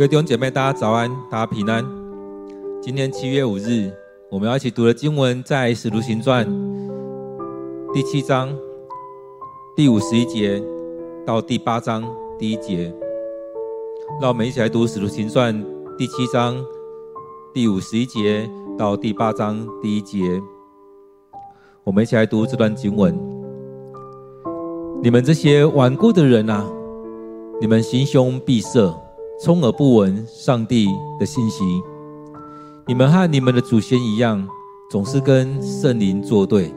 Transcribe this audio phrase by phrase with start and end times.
[0.00, 1.84] 各位弟兄姐妹，大家早安，大家平安。
[2.80, 3.92] 今天七月五日，
[4.30, 6.48] 我们要一起读的经文在《使徒行传》
[7.92, 8.48] 第七章
[9.76, 10.58] 第五十一节
[11.26, 12.02] 到第八章
[12.38, 12.90] 第一节。
[14.22, 15.54] 让我们一起来读《使徒行传》
[15.98, 16.56] 第七章
[17.52, 18.48] 第五十一节
[18.78, 20.40] 到第八章第一节。
[21.84, 23.14] 我们一起来读这段经文：
[25.02, 26.66] 你们这些顽固的人啊，
[27.60, 28.90] 你们心胸闭塞。
[29.42, 30.86] 充耳不闻上帝
[31.18, 31.64] 的信息，
[32.86, 34.46] 你们和你们的祖先一样，
[34.90, 36.70] 总是跟圣灵作对。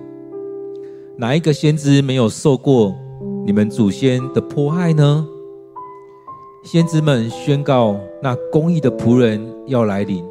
[1.18, 2.96] 哪一个先知没有受过
[3.46, 5.28] 你们祖先的迫害呢？
[6.64, 10.24] 先知们宣告那公义的仆人要来临，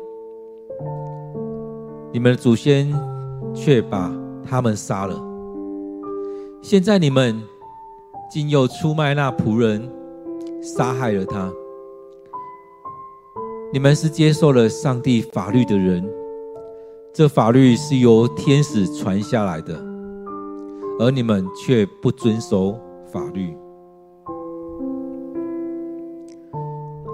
[2.15, 2.91] 你们的祖先
[3.53, 4.11] 却把
[4.43, 5.23] 他们杀了。
[6.63, 7.39] 现在你们
[8.33, 9.87] 竟又出卖那仆人，
[10.63, 11.53] 杀害了他。
[13.73, 16.07] 你们是接受了上帝法律的人，
[17.11, 19.75] 这法律是由天使传下来的，
[20.99, 22.79] 而你们却不遵守
[23.11, 23.57] 法律。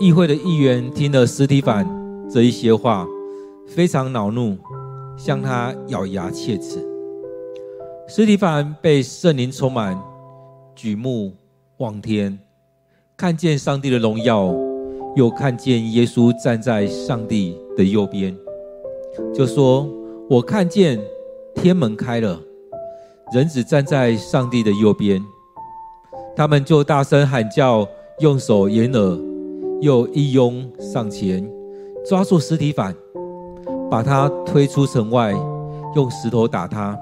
[0.01, 1.87] 议会的议员听了司提反
[2.29, 3.07] 这一些话，
[3.69, 4.59] 非常恼怒，
[5.17, 6.85] 向他咬牙切齿。
[8.09, 9.97] 司提反被圣灵充满，
[10.75, 11.35] 举目
[11.77, 12.37] 望天，
[13.17, 14.53] 看见上帝的荣耀。
[15.19, 18.33] 又看见耶稣站在上帝的右边，
[19.35, 19.85] 就说
[20.31, 20.97] ：“我看见
[21.57, 22.41] 天门开了，
[23.35, 25.21] 人子站在上帝的右边。”
[26.37, 27.85] 他们就大声喊叫，
[28.21, 29.19] 用手掩耳，
[29.81, 31.45] 又一拥上前，
[32.07, 32.95] 抓住尸体反，
[33.91, 35.35] 把他推出城外，
[35.97, 36.97] 用石头打他。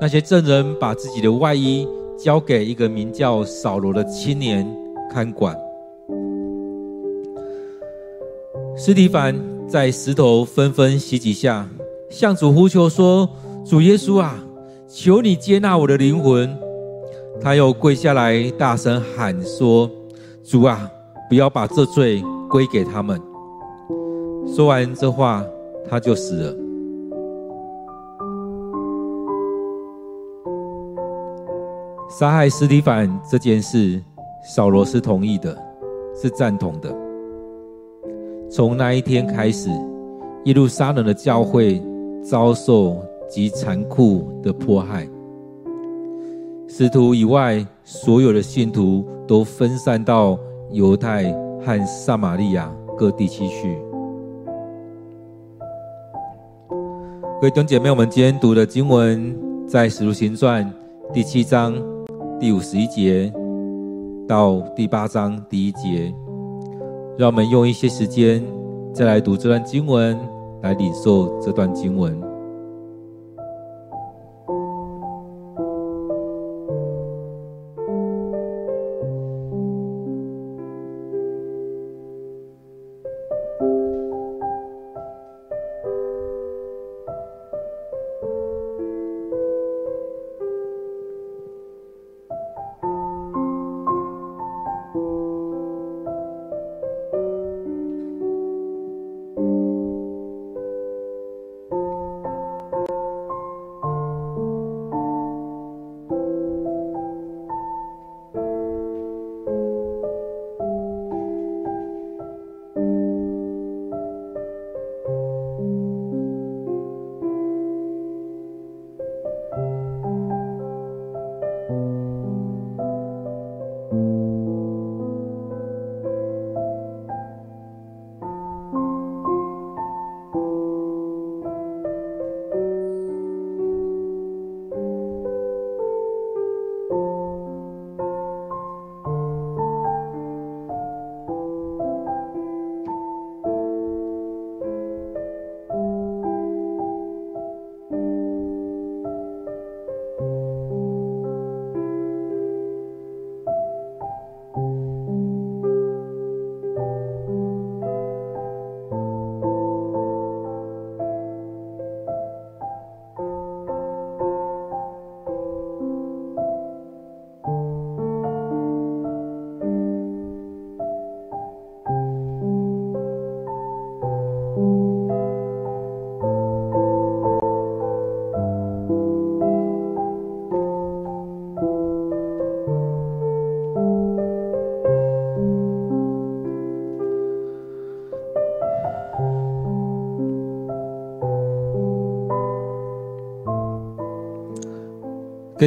[0.00, 1.86] 那些证人把自己的外衣
[2.18, 4.68] 交给一个名叫扫罗的青年
[5.08, 5.56] 看管。
[8.76, 9.34] 斯蒂凡
[9.68, 11.68] 在石头纷纷袭击下，
[12.10, 13.28] 向主呼求说
[13.64, 14.36] ：“主耶稣啊，
[14.88, 16.58] 求你接纳我的灵魂。”
[17.40, 19.88] 他又跪下来，大声喊说
[20.42, 20.90] ：“主啊，
[21.28, 23.20] 不要把这罪归给他们。”
[24.52, 25.44] 说完这话，
[25.88, 26.56] 他就死了。
[32.10, 34.02] 杀害斯蒂凡这件事，
[34.44, 35.56] 扫罗是同意的，
[36.20, 37.03] 是赞同的。
[38.54, 39.68] 从那一天开始，
[40.44, 41.82] 耶路撒冷的教会
[42.22, 45.08] 遭受极残酷的迫害。
[46.68, 50.38] 使徒以外，所有的信徒都分散到
[50.70, 51.32] 犹太
[51.66, 53.76] 和撒玛利亚各地区去。
[57.40, 59.36] 各位弟兄姐妹，我们今天读的经文
[59.66, 60.64] 在《使徒行传》
[61.12, 61.74] 第七章
[62.38, 63.32] 第五十一节
[64.28, 66.14] 到第八章第一节。
[67.16, 68.44] 让我们用一些时间，
[68.92, 70.18] 再来读这段经文，
[70.62, 72.33] 来领受这段经文。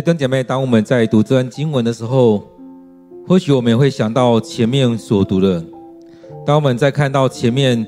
[0.02, 2.44] 弟兄姐妹，当我们在读这段经文的时候，
[3.28, 5.64] 或许我们也会想到前面所读的。
[6.46, 7.86] 当我们在看到前面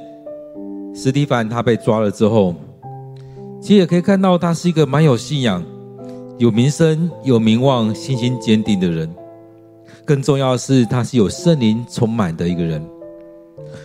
[0.94, 2.56] 史蒂凡他被抓了之后，
[3.62, 5.64] 其实也可以看到他是一个蛮有信仰、
[6.40, 9.08] 有名声、有名望、信心坚定的人。
[10.04, 12.84] 更重要的是，他是有圣灵充满的一个人。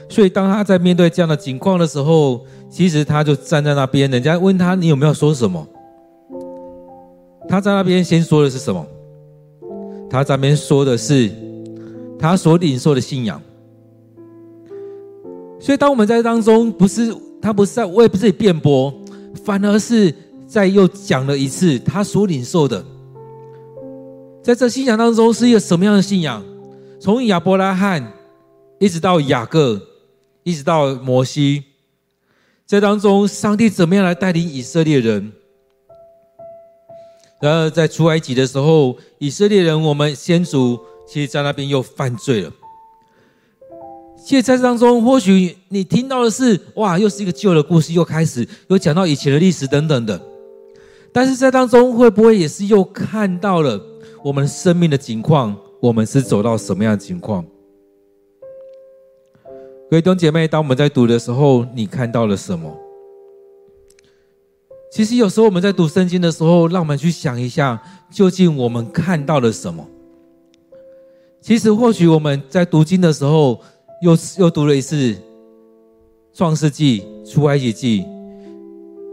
[0.08, 2.40] 所以，当他在面对这样的情况的时候，
[2.70, 4.10] 其实他就站在那边。
[4.10, 5.66] 人家问他：“你有没有说什么？”
[7.48, 8.84] 他在那边先说的是什么？
[10.10, 11.30] 他在那边说的是
[12.18, 13.40] 他所领受的信仰。
[15.60, 18.92] 所以，当我们在当中，不是他不是在为自己辩驳，
[19.44, 20.14] 反而是
[20.46, 22.84] 在又讲了一次他所领受的。
[24.42, 26.44] 在这信仰当中，是一个什么样的信仰？
[27.00, 28.12] 从亚伯拉罕
[28.78, 29.80] 一直到雅各，
[30.42, 31.64] 一直到摩西，
[32.66, 35.32] 在当中，上帝怎么样来带领以色列人？
[37.44, 42.50] 然而，在出埃及的时候，以色列人，我们先祖其实在那边又犯罪了。
[44.16, 50.18] 现在当中，或许你听到的是，哇，又是一个旧的故事，又开始又讲到以前的历史等等的。
[51.12, 53.78] 但是在当中，会不会也是又看到了
[54.24, 55.54] 我们生命的情况？
[55.80, 57.44] 我们是走到什么样的情况？
[59.90, 62.74] 各位弟兄姐妹，当我们在读的时候，你看到了什么？
[64.94, 67.82] 其实有时候我们在读圣经的时候，让我们去想一下，
[68.12, 69.84] 究竟我们看到了什么？
[71.40, 73.60] 其实或许我们在读经的时候，
[74.02, 74.94] 又又读了一次
[76.32, 78.02] 《创世纪》《出埃及记》，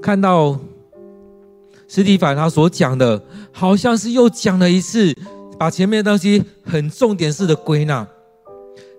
[0.03, 0.55] 看到
[1.87, 3.19] 司提反他所讲的，
[3.51, 5.11] 好像是又讲了一次，
[5.57, 8.07] 把前面的东西很重点式的归纳。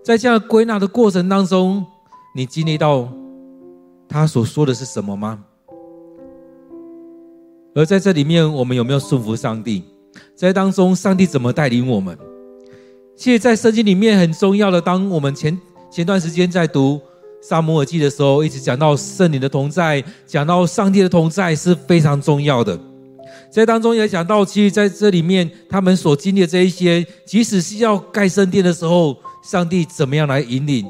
[0.05, 1.87] 在这样归纳的过程当中，
[2.35, 3.09] 你经历到
[4.09, 5.45] 他所说的是什么吗？
[7.75, 9.83] 而在这里面，我们有没有顺服上帝？
[10.35, 12.17] 在当中，上帝怎么带领我们？
[13.17, 15.59] 其实，在圣经里面很重要的，当我们前
[15.91, 17.01] 前段时间在读
[17.41, 22.79] 撒母耳记的时候，一直讲到圣灵的同在，讲到上帝的同在是非常重要的。
[23.51, 30.87] 在当中也讲到，其实在这里面，他们所经历的这一些，即使是要盖圣殿的时候，上帝怎么样来引领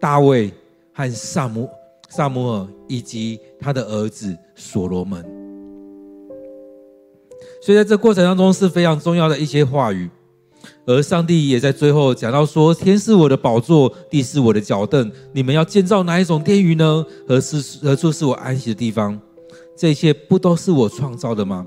[0.00, 0.52] 大卫
[0.92, 1.68] 和撒母
[2.08, 5.35] 撒母耳以及他的儿子所罗门。
[7.66, 10.08] 所以在这过程当中是非常重要的一些话语，
[10.86, 17.04] 而上帝也在最后讲到说：“天是我的宝座，地是我的脚凳，你们要建造哪一种殿宇呢？
[17.26, 19.20] 何是何处是我安息的地方？
[19.76, 21.66] 这些不都是我创造的吗？”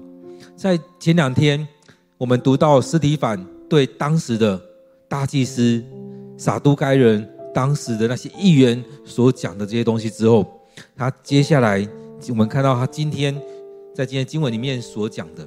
[0.56, 1.68] 在前两天，
[2.18, 4.58] 我们读到司提反对当时的
[5.10, 5.84] 大祭司
[6.38, 10.50] 撒都该人、当时的那些议员所讲的这些东西之后，
[10.96, 11.86] 他接下来
[12.30, 13.36] 我们看到他今天
[13.94, 15.46] 在今天经文里面所讲的。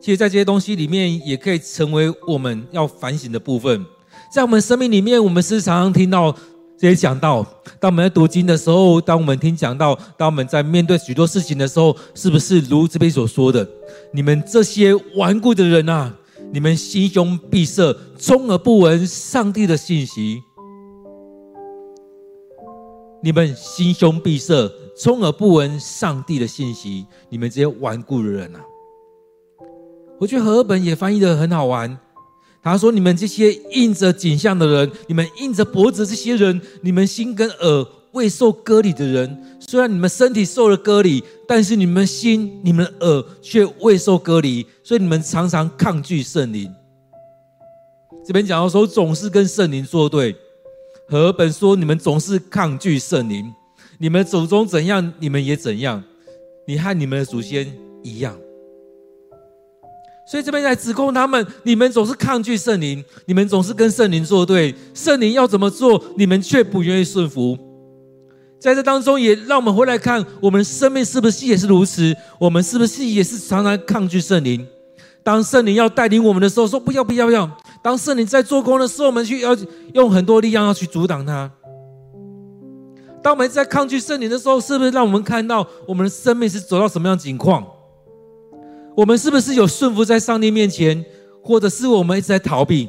[0.00, 3.84] 其实，在这些东西里面，也可以成为我们要反省的部分。
[4.32, 6.32] 在我们生命里面，我们是常常听到
[6.78, 7.44] 这些讲道。
[7.80, 13.68] 当我们在读经的时候，当我们听讲道，当我们在面对许多事情的时候，是不是如这边所说的？
[14.12, 16.14] 你们这些顽固的人啊，
[16.52, 20.42] 你们心胸闭塞，充耳不闻上帝的信息。
[23.20, 27.04] 你们心胸闭塞，充耳不闻上帝的信息。
[27.28, 28.60] 你们这些顽固的人啊！
[30.18, 31.98] 我觉得和本也翻译得很好玩。
[32.60, 46.70] 他说：“你们这些硬着颈项的人，你们硬着脖子这些人，你们心跟耳未受割礼的人，虽然你们身体受了割礼，但是你们心、你们的耳却未受割礼，所以你们常常抗拒圣灵。”
[48.26, 50.34] 这边讲到说，总是跟圣灵作对。
[51.08, 53.50] 和本说：“你们总是抗拒圣灵，
[53.96, 56.04] 你们祖宗怎样，你们也怎样，
[56.66, 57.72] 你和你们的祖先
[58.02, 58.36] 一样。”
[60.30, 64.74] 所以这边在指控他们：你们总是抗拒圣灵，你们总是跟圣灵作对。
[64.92, 67.56] 圣灵要怎么做，你们却不愿意顺服。
[68.60, 72.14] 在这当中，也让我们回来看，我们生命是不是也是如此？
[72.38, 74.66] 我们是不是也是常常抗拒圣灵？
[75.22, 77.50] 当圣灵要带领我们的时候，说不要不要不要。
[77.82, 79.56] 当圣灵在做工的时候，我们去要
[79.94, 81.50] 用很多力量要去阻挡他。
[83.22, 87.64] 当我们在抗拒圣灵的时候，是不是让我们看到我们的生命是走到什么样的境况？
[88.98, 91.06] 我们是不是有顺服在上帝面前，
[91.40, 92.88] 或者是我们一直在逃避？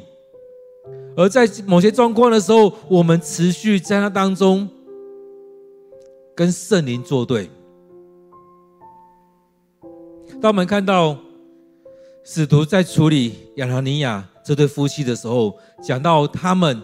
[1.16, 4.68] 而在某些状况的时候，我们持续在那当中
[6.34, 7.48] 跟圣灵作对。
[10.42, 11.16] 当我们看到
[12.24, 16.82] 使徒在处理亚拿尼亚这对夫妻的时候，讲到他们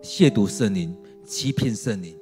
[0.00, 2.16] 亵渎圣灵、欺骗圣灵。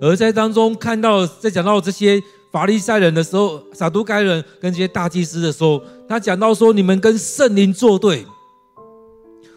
[0.00, 2.20] 而在当中看到，在讲到这些
[2.50, 8.26] 法利赛人的时候，撒都该人跟这些大祭司的时候，他讲到说：“你们跟圣灵作对。”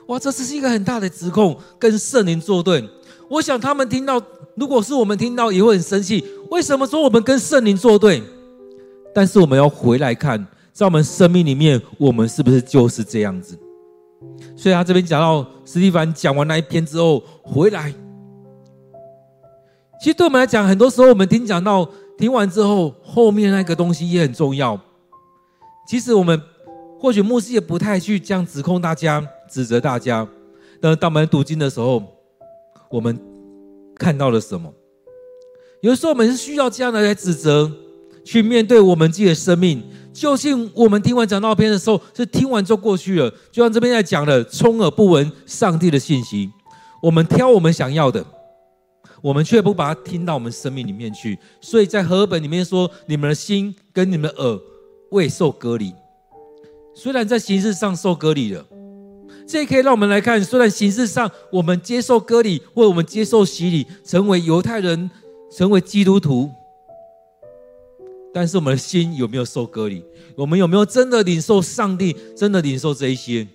[0.08, 2.88] 哇，这是一个很大的指控，跟圣灵作对。
[3.30, 4.22] 我想他们听到，
[4.56, 6.24] 如果是我们听到，也会很生气。
[6.52, 8.22] 为什么说我们跟圣灵作对？
[9.16, 13.58] 但是我们要回来看，在我们生命里面，我们是不是就是这样子？
[14.56, 17.92] 所以他这边讲到，司提反讲完那一篇之后回来。
[20.02, 24.80] 其实对我们来讲，很多时候我们听讲到听完之后，后面那个东西也很重要。
[25.88, 26.42] 其实我们
[27.00, 30.26] 或许牧师也不太去这样指控大家、指责大家。
[30.80, 32.02] 但当我们读经的时候，
[32.90, 33.20] 我们
[33.96, 34.72] 看到了什么？
[35.82, 37.70] 有时候我们是需要这样的来指责，
[38.24, 39.84] 去面对我们自己的生命。
[40.14, 43.30] 究竟我们听完讲道篇的时候，是听完就过去了？
[43.52, 46.50] 就像这边在讲的，充耳不闻上帝的信息，
[47.02, 48.24] 我们挑我们想要的。
[49.24, 54.60] 我们却不把它听到我们生命里面去，所以在和本里面说：“你们的心跟你们的耳
[55.12, 55.96] 未受隔离。”
[56.94, 58.66] 虽然在形式上受隔离了，
[59.48, 65.10] 这也可以让我们来看：虽然形式上我们接受割礼，或我们接受洗礼，成为犹太人，
[65.50, 66.52] 成为基督徒，
[68.34, 70.04] 但是我们的心有没有受隔离？
[70.36, 72.14] 我们有没有真的领受上帝？
[72.36, 73.48] 真的领受这一些？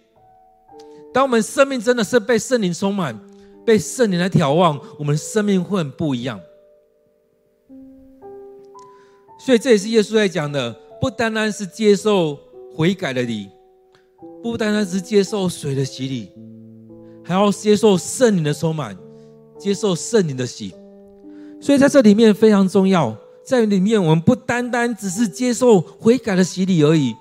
[1.12, 3.20] 当我们生命真的是被圣灵充满。
[3.68, 6.40] 被圣灵来眺望，我们生命会很不一样。
[9.38, 12.38] 所以这也是耶稣在讲的，不单单是接受
[12.74, 13.50] 悔改的礼，
[14.42, 16.30] 不单单是接受水的洗礼，
[17.22, 18.96] 还要接受圣灵的充满，
[19.58, 20.74] 接受圣灵的洗。
[21.60, 27.14] 所以在这里面非常重要，在里面我们不单单只是接受悔改的洗礼而已，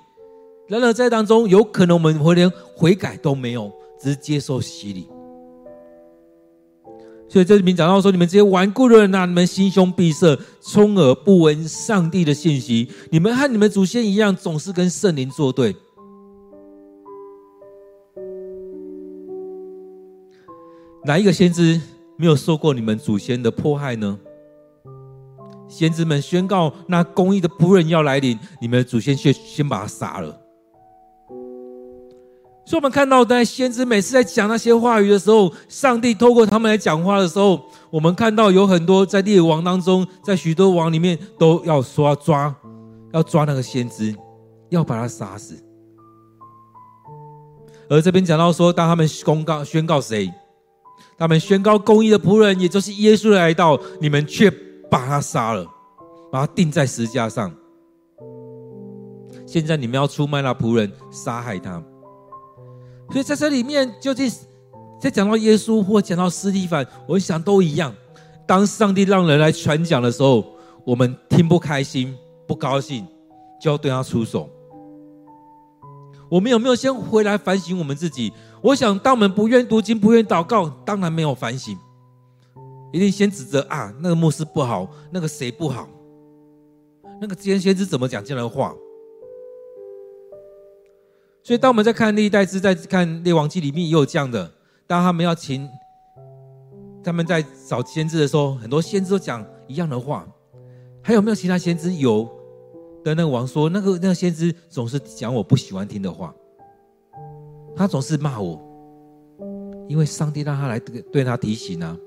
[0.69, 5.09] 然而在当中有可能我们会连悔改都没有，只是接受洗礼。
[7.29, 12.87] 所以这里面讲到说，你们这些顽固的人呐，你们心胸闭塞，充耳不闻上帝的信息。
[13.11, 15.75] 你们和你们祖先一样，总是跟圣灵作对。
[21.05, 21.79] 哪一个先知
[22.15, 24.17] 没有受过你们祖先的迫害呢？
[25.67, 30.46] 先知们宣告那公义的仆人要来临，你们祖先却先把他杀了。
[32.67, 42.53] 所以，我们看到，在先知每次在讲那些话语的时候，上帝透过他们来讲话的时候，我们看到有很多在列王当中，在许多王里面，都要说要抓，
[43.13, 44.13] 要抓那个先知，
[44.67, 45.55] 要把他杀死。
[47.89, 50.29] 而这边讲到说，当他们公告宣告谁，
[51.17, 54.51] 他们宣告公义的仆人，也就是耶稣来到，你们却
[54.91, 55.65] 把他杀了，
[56.29, 57.49] 把他钉在石架上。
[59.45, 61.81] 现在你们要出卖那仆人，杀害他。
[63.11, 64.29] 所以在这里面，究竟
[64.99, 67.93] 在讲到耶稣或讲到斯蒂凡，我想都一样。
[68.45, 70.45] 当上帝让人来传讲的时候，
[70.85, 72.15] 我们听不开心、
[72.47, 73.05] 不高兴，
[73.61, 74.49] 就要对他出手。
[76.29, 78.33] 我们有没有先回来反省我们自己？
[78.61, 81.77] 我想，当我们不愿读经、不愿祷告，当然没有反省，
[82.91, 85.87] 一定先指责啊，那个牧师不好，那个谁不好，
[87.21, 88.73] 那个先先知怎么讲这样的话。
[91.47, 94.51] 所以，当我们在看历代志，在看列王记里面，也有这样的。
[94.85, 95.65] 当他们要请
[97.01, 100.27] 他们在找先知的时候，很多先知都讲一样的话。
[101.01, 101.93] 还有没有其他先知？
[101.93, 102.29] 有
[103.01, 106.35] 的那个王说，那个那个先知总是讲我不喜欢听的话，
[107.77, 108.61] 他总是骂我，
[109.87, 111.97] 因为上帝让他来对对他提醒啊。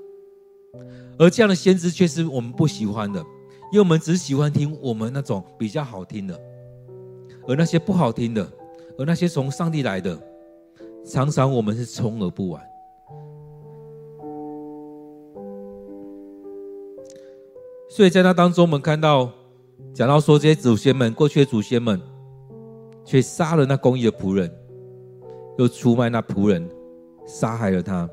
[1.18, 3.18] 而这样的先知却是我们不喜欢的，
[3.72, 6.38] 因为我们只喜欢听我们那种比较好听的，
[7.48, 8.46] 而那些不好听的。
[9.00, 10.14] 而那些从上帝来的，
[11.06, 12.60] 常常我们是充耳不闻。
[17.88, 19.32] 所以在那当中，我们看到
[19.94, 21.98] 讲到说，这些祖先们，过去的祖先们，
[23.02, 24.54] 却杀了那公义的仆人，
[25.56, 26.68] 又出卖那仆人，
[27.24, 28.06] 杀害了他。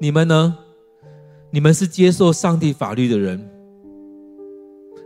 [0.00, 0.56] 你们呢？
[1.50, 3.50] 你们是接受上帝法律的人，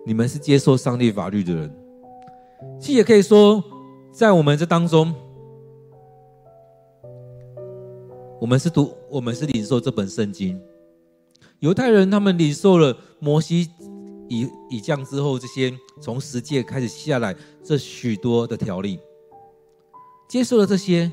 [0.07, 1.77] 你们是接受上帝法律的人，
[2.79, 3.61] 其实也可以说。
[4.15, 5.13] 在我们这当中，
[8.41, 10.57] 我们是读，我们是领受这本圣经。
[11.59, 13.69] 犹太人他们领受了摩西
[14.29, 19.01] 以以降之后，这些从十诫开始下来这许多的条例，
[20.29, 21.11] 接受了这些，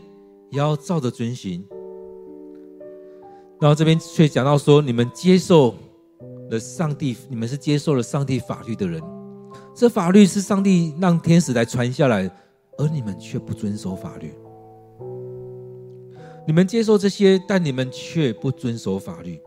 [0.52, 1.68] 也要照着遵循。
[3.60, 5.74] 然后这边却讲到说，你们接受
[6.52, 9.02] 了上帝，你们是接受了上帝法律的人。
[9.74, 12.30] 这法律是上帝让天使来传下来。
[12.82, 14.34] 而你们却不遵守法律，
[16.48, 19.40] 你们接受这些，但你们却不遵守法律。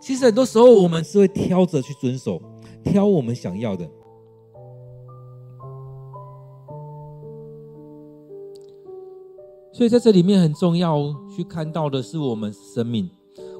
[0.00, 2.42] 其实很多时候我们是会挑着去遵守，
[2.82, 3.88] 挑我们想要的。
[9.72, 13.08] 所以在这里面很重要去看到的是我们生命，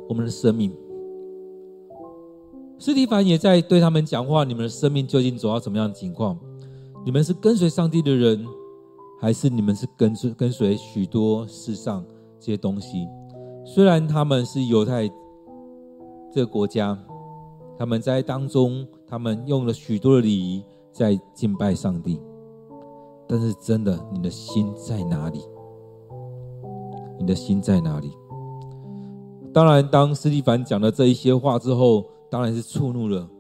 [0.09, 0.77] 我们的生命。
[2.85, 6.39] 斯蒂凡也在对他们讲话：你们的生命究竟走到怎么样的情况？
[7.03, 8.47] 你们是跟随上帝的人，
[9.19, 12.05] 还是你们是跟随跟随许多世上
[12.39, 13.09] 这些东西？
[13.65, 15.11] 虽然他们是犹太。
[16.31, 16.99] 这个国家，
[17.79, 20.63] 他们在当中，他们用了许多的礼仪
[20.93, 22.21] 在敬拜上帝。
[23.27, 25.41] 但是，真的，你的心在哪里？
[27.19, 28.13] 你的心在哪里？
[29.55, 33.31] 当然，当斯蒂凡讲了这一些话之后，当然是触怒了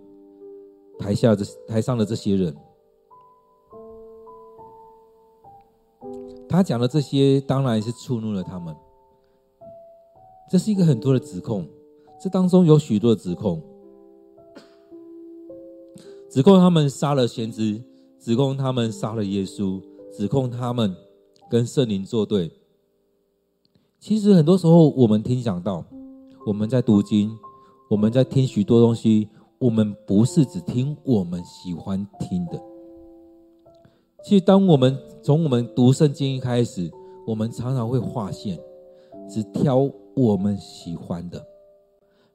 [1.00, 2.56] 台下这台上的这些人。
[6.48, 8.72] 他讲的这些，当然是触怒了他们。
[10.48, 11.66] 这是一个很多的指控。
[12.20, 13.60] 这当中有许多的指控，
[16.30, 17.82] 指控他们杀了先知，
[18.20, 19.82] 指控他们杀了耶稣，
[20.12, 20.94] 指控他们
[21.50, 22.48] 跟圣灵作对。
[23.98, 25.84] 其实很多时候，我们听讲到，
[26.46, 27.36] 我们在读经，
[27.94, 32.60] 我们在听许多东西，我们不是只听我们喜欢听的。
[34.24, 36.90] 其实，当我们从我们读圣经一开始，
[37.24, 38.58] 我们常常会划线，
[39.28, 41.40] 只挑我们喜欢的。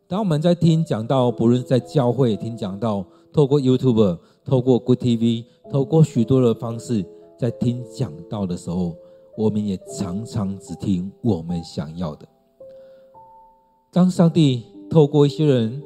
[0.08, 7.06] 当我们在听讲道，不论在教会听讲道，透过 YouTube、透过 Good TV、透过许多的方式，
[7.38, 8.96] 在听讲道的时候，
[9.36, 12.26] 我们也常常只听我们想要的。
[13.92, 15.82] 当上帝透过一些人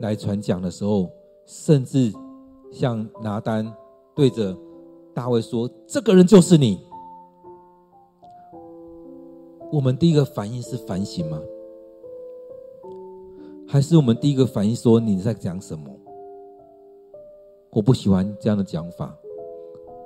[0.00, 1.10] 来传讲的时候，
[1.46, 2.12] 甚至
[2.70, 3.72] 像拿单
[4.14, 4.56] 对着
[5.14, 6.78] 大卫说：“这个人就是你。”
[9.72, 11.40] 我们第一个反应是反省吗？
[13.66, 15.84] 还是我们第一个反应说，你在讲什么？
[17.70, 19.16] 我不喜欢这样的讲法，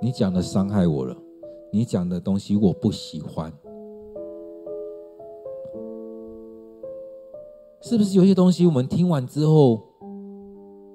[0.01, 1.15] 你讲的伤害我了，
[1.71, 3.53] 你讲的东西我不喜欢。
[7.81, 9.81] 是不是有些东西我们听完之后，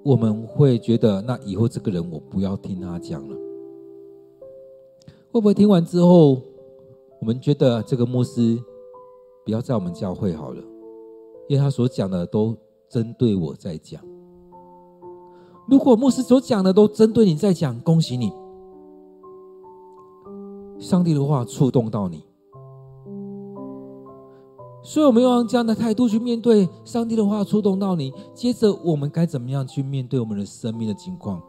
[0.04, 3.36] 我们会觉得，那以后这个人我不要听他讲了？
[5.32, 6.42] 会不会听完之后，
[7.20, 8.62] 我们觉得这个牧师
[9.46, 10.62] 不要在我们教会好了？
[11.48, 12.56] 因为他所讲的都
[12.90, 14.04] 针对我在讲。
[15.70, 18.32] 如果牧师所讲的都针对你在讲，恭喜你，
[20.80, 22.24] 上帝的话触动到你。
[24.84, 28.12] 所以，我们用这样的态度去面对上帝的话触动到你。
[28.34, 31.42] 接着，我们该怎么样去面对我们的生命的情况？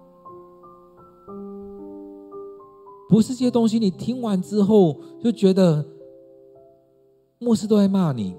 [3.09, 5.85] 不是这些东西，你听完之后就觉得
[7.41, 8.37] 牧师都在骂你。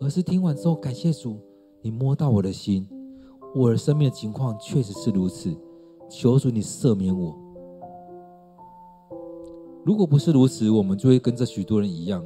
[0.00, 1.36] 而是听完之后，感谢主，
[1.82, 2.88] 你摸到我的心，
[3.54, 5.54] 我的生命的情况确实是如此。
[6.08, 7.36] 求主你赦免我。
[9.84, 12.24] 如果不是如此，我们就会跟这许多人一样。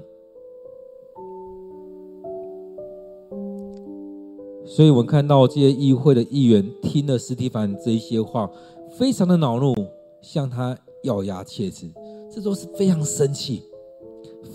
[4.74, 8.50] 所以，我们看到这些议会的议员听了斯蒂凡这一些话，
[8.96, 9.74] 非常的恼怒，
[10.22, 11.92] 向他咬牙切齿，
[12.30, 13.64] 这都是非常生气，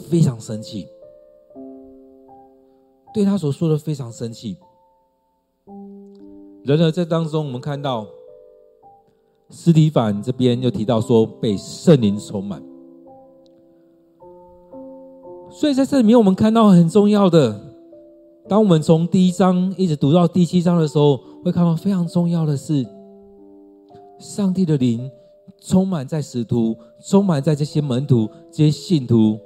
[0.10, 0.88] 非常生气。
[3.14, 4.58] 对他所说的非常生气。
[6.64, 8.08] 然而在当中，我们看到
[9.52, 12.60] 斯蒂凡这边又提到说被圣灵充满。
[15.52, 17.67] 所以在这里面，我们看到很重要的，
[18.50, 22.86] 当我们从第一章一直读到第七章的时候，会看到非常重要的是，
[24.20, 25.12] 上帝的灵
[25.60, 29.38] 充满在使徒，充满在这些门徒、这些信徒，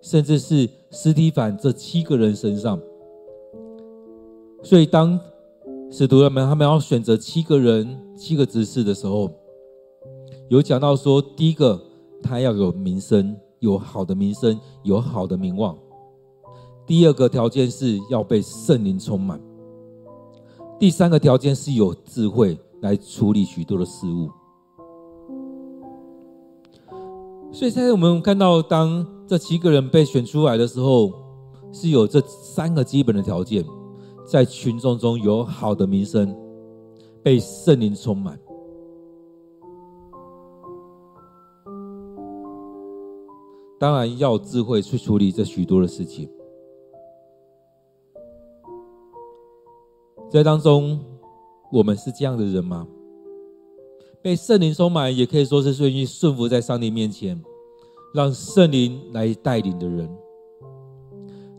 [0.00, 2.80] 甚至是斯提反这七个人身上。
[4.64, 5.18] 所以，当
[5.88, 9.30] 使徒们他们要选择七个人、七个执事的时候，
[10.48, 11.80] 有讲到说，第一个
[12.20, 15.76] 他要有名声，有好的名声，有好的名望；
[16.88, 19.38] 第二个条件是要被圣灵充满；
[20.80, 24.30] 第三个条件是有智慧来处理许多的事物。
[27.52, 31.12] 所以，现在我们看到，当这七个人被选出来的时候，
[31.72, 33.62] 是有这三个基本的条件。
[34.26, 36.34] 在群众中有好的名声，
[37.22, 38.38] 被圣灵充满，
[43.78, 46.28] 当然要智慧去处理这许多的事情。
[50.30, 51.00] 在当中，
[51.72, 52.86] 我们是这样的人吗？
[54.20, 57.42] 被圣灵充满，也可以说是愿意顺服在上帝面前，
[58.12, 60.06] 让圣灵来带领的人。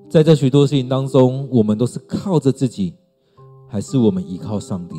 [0.08, 2.96] 在这许多事情当中，我们都是靠着自己，
[3.68, 4.96] 还是我们依靠上帝？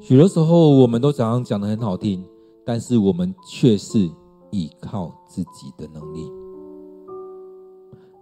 [0.00, 2.24] 许多时候，我们都常常讲得很好听，
[2.64, 4.08] 但是我们却是
[4.52, 6.30] 依靠自己的能力。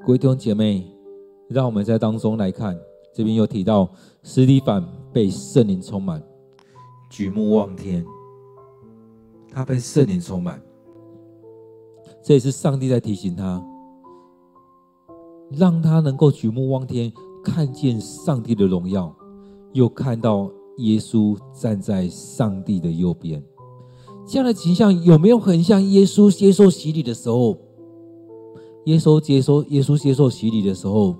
[0.06, 0.90] 各位弟兄姐妹，
[1.48, 2.78] 让我们在当中来看，
[3.14, 3.88] 这边又提到
[4.22, 6.22] 斯蒂凡被圣灵充满，
[7.10, 8.04] 举目望天，
[9.50, 10.62] 他被圣灵充满，
[12.22, 13.64] 这也是上帝在提醒他，
[15.50, 19.14] 让他能够举目望天，看见上帝的荣耀，
[19.72, 20.50] 又看到。
[20.80, 23.42] 耶稣站在上帝的右边，
[24.28, 27.56] 这样的景象有没有很像耶稣接受洗礼的时候？
[28.84, 31.16] 耶稣接受耶稣接受洗礼的时候，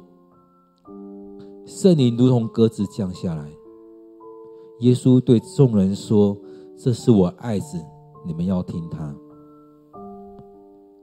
[1.66, 3.50] 圣灵如同鸽子降下来。
[4.78, 6.36] 耶稣对众人说
[6.78, 7.76] ：“这是我爱子，
[8.24, 9.12] 你们要听他。”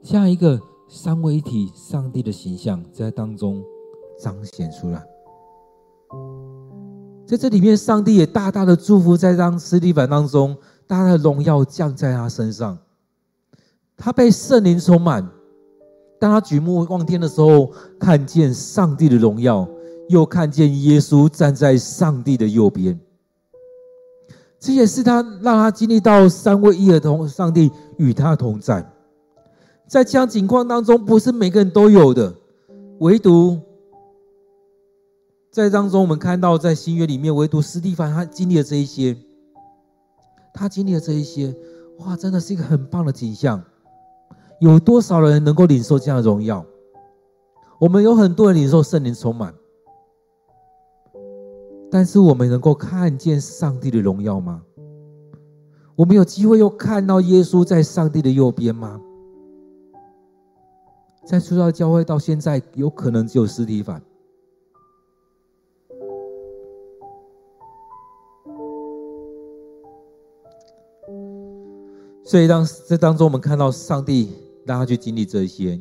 [0.02, 3.62] 下一个三位一体上帝的形象在当中
[4.18, 5.04] 彰显出来。
[7.26, 10.56] 在这里面，上帝也大大的祝福，在让司提反当中，
[10.88, 12.78] 大大的荣耀降在他身上。
[13.98, 15.30] 他被圣灵充满，
[16.22, 19.68] 当他举目望天的时候，看见上帝的荣耀，
[20.10, 23.00] 又看见耶稣站在上帝的右边。
[24.60, 28.90] 这也是他让他经历到三位一体同上帝与他同在。
[29.88, 32.34] 在这样情况当中，不是每个人都有的，
[33.00, 33.60] 唯独。
[35.52, 39.16] 在当中，我们看到在新约里面，唯独司提反他经历了这一些，
[40.54, 41.54] 他经历了这一些，
[42.00, 43.62] 哇，真的是一个很棒的景象。
[44.60, 46.66] 有多少人能够领受这样的荣耀？
[47.80, 49.54] 我们有很多人领受圣灵充满，
[51.94, 54.64] 但是我们能够看见上帝的荣耀吗？
[55.96, 59.00] 我们有机会又看到耶稣在上帝的右边吗？
[61.24, 64.02] 在初代教会到现在，有可能只有司提反。
[72.24, 74.34] 所以当这当中，我们看到上帝
[74.66, 75.80] 让他去经历这些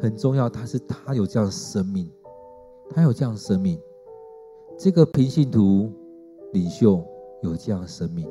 [0.00, 0.50] 很重要。
[0.50, 2.10] 他是他有这样的生命，
[2.90, 3.78] 他有这样的生命。
[4.78, 5.90] 这个平信徒
[6.52, 7.04] 领袖
[7.42, 8.28] 有这样的生命，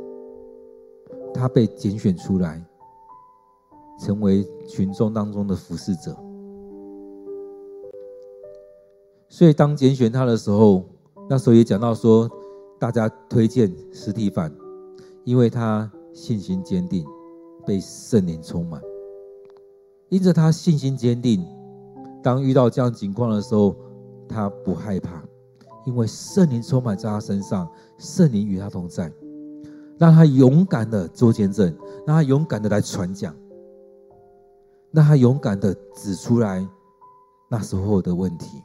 [1.33, 2.63] 他被拣选出来，
[3.99, 6.15] 成为群众当中的服侍者。
[9.29, 10.83] 所以当拣选他的时候，
[11.29, 12.29] 那时候也讲到说，
[12.77, 14.53] 大家推荐司提反，
[15.23, 17.05] 因为他信心坚定。
[17.63, 18.81] 被圣灵充满，
[20.09, 21.45] 因着他信心坚定，
[22.23, 23.75] 当遇到这样情况的时候，
[24.27, 25.23] 他不害怕，
[25.85, 29.11] 因为圣灵充满在他身上，圣灵与他同在，
[29.97, 33.35] 让他勇敢的做见证，让他勇敢的来传讲，
[34.91, 36.67] 让他勇敢的指出来
[37.49, 38.61] 那时候的问题。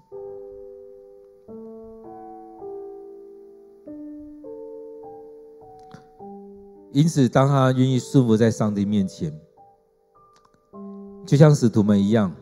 [6.93, 9.31] 因此，当他愿意顺服在上帝面前，
[11.27, 12.35] 就像使徒们一样，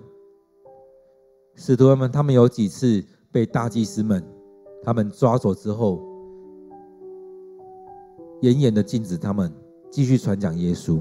[1.57, 4.25] 使徒们他们有几次被大祭司们
[4.85, 6.01] 他们抓走之后，
[8.43, 9.51] 严严的禁止他们
[9.91, 11.01] 继续传讲耶稣，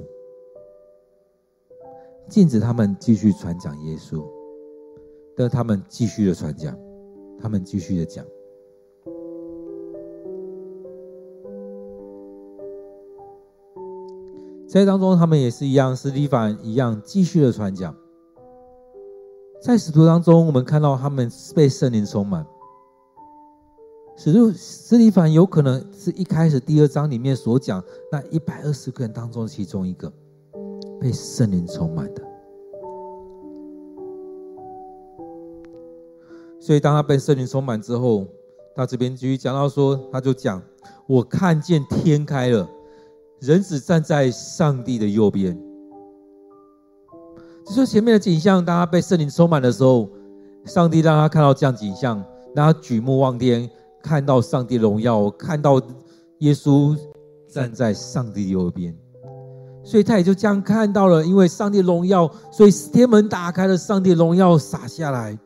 [2.30, 4.24] 禁止他们继续传讲耶稣，
[5.36, 6.78] 但他们继续的传讲，
[7.38, 8.26] 他们继续的讲。
[14.65, 17.93] 在当中，他们也是一样，司提反一样，继续的传讲。
[19.62, 22.46] 在使徒当中，我们看到他们被圣灵充满。
[24.15, 30.12] 使徒斯提凡有可能是一开始第二章里面所讲那一百二十个人当中其中一个
[31.02, 32.21] 被圣灵充满的。
[36.60, 38.26] 所以，当他被圣灵充满之后，
[38.76, 40.62] 他这边继续讲到说，他就讲
[41.06, 42.69] ：“我看见天开了。”
[43.41, 45.60] 人子站在上帝的右边，
[47.65, 50.08] 就说前面的景象，当他被圣灵充满的时候，
[50.63, 52.23] 上帝让他看到这样景象，
[52.56, 53.69] 让他举目望天，
[54.04, 55.82] 看到上帝荣耀，看到
[56.39, 56.96] 耶稣
[57.48, 58.94] 站在上帝右边，
[59.82, 65.39] 所以他也就这样看到了，因为上帝荣耀，所以天门打开了，上帝荣耀洒下来，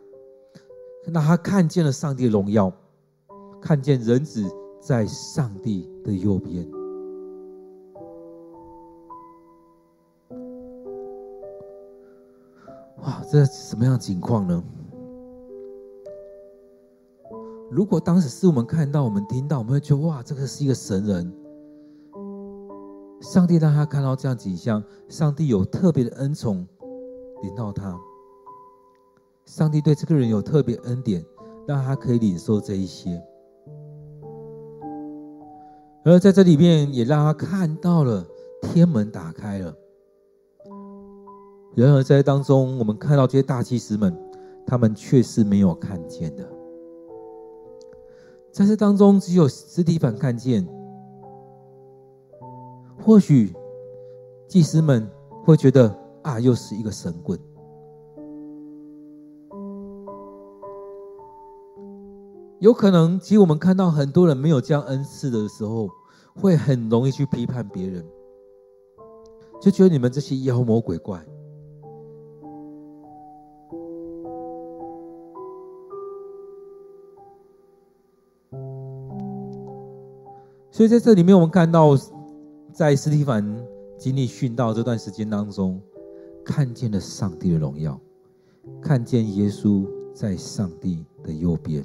[1.05, 2.73] 那他看见了上帝荣耀，
[3.61, 4.43] 看见人子
[4.81, 6.67] 在上帝的右边。
[13.03, 14.63] 哇，这是什么样的情况呢？
[17.69, 21.33] 如果当时是我们看到、我们听到，我们会觉得哇，这个是一个神人。
[23.19, 26.65] 上帝让他看到这样景象，上帝有特别的恩宠
[27.43, 27.97] 临到他。
[29.45, 31.25] 上帝对这个人有特别恩典，
[31.67, 33.21] 让他可以领受这一些。
[36.05, 38.25] 而在这里面，也让他看到了
[38.61, 39.73] 天门打开了。
[41.75, 44.17] 然而在当中，我们看到这些大祭司们，
[44.65, 46.56] 他们却是没有看见的。
[48.57, 50.67] 在这当中，只有司提反看见。
[52.99, 53.53] 或许
[54.47, 55.07] 祭司们
[55.45, 57.39] 会觉得啊，又是一个神棍。
[62.57, 65.87] 有可能，其实我们看到很多人没有这样恩赐的时候，
[66.35, 68.03] 会很容易去批判别人，
[69.61, 71.23] 就觉得你们这些妖魔鬼怪。
[80.77, 81.97] 所以在这里面，我们看到，
[82.71, 83.43] 在司提反
[83.97, 85.81] 经历殉道这段时间当中，
[86.45, 87.99] 看见了上帝的荣耀，
[88.79, 91.83] 看见耶稣在上帝的右边。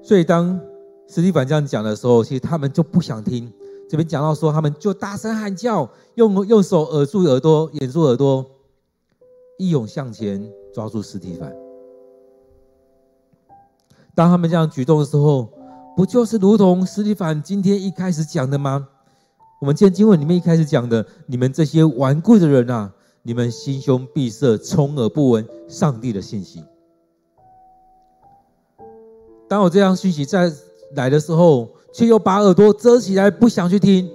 [0.00, 0.56] 所以，当
[1.08, 3.52] 司提反这样讲的时候，其实他们就不想听。
[3.88, 8.46] 这边讲到说，他们就大声喊叫，用用手捂住耳朵，掩住耳朵，
[9.58, 11.65] 一拥向前抓住司提反。
[14.16, 15.46] 当他们这样举动的时候，
[15.94, 18.88] 不就是如同斯蒂凡今天一开始讲的吗？
[19.60, 22.90] 我们今天经文里面一开始讲的，你们这些顽固的人啊，
[23.22, 26.64] 你们心胸闭塞，充耳不闻上帝的信息。
[29.46, 30.50] 当我这样讯息再
[30.94, 34.10] 来的时候，却又把耳朵遮起来，不想去听，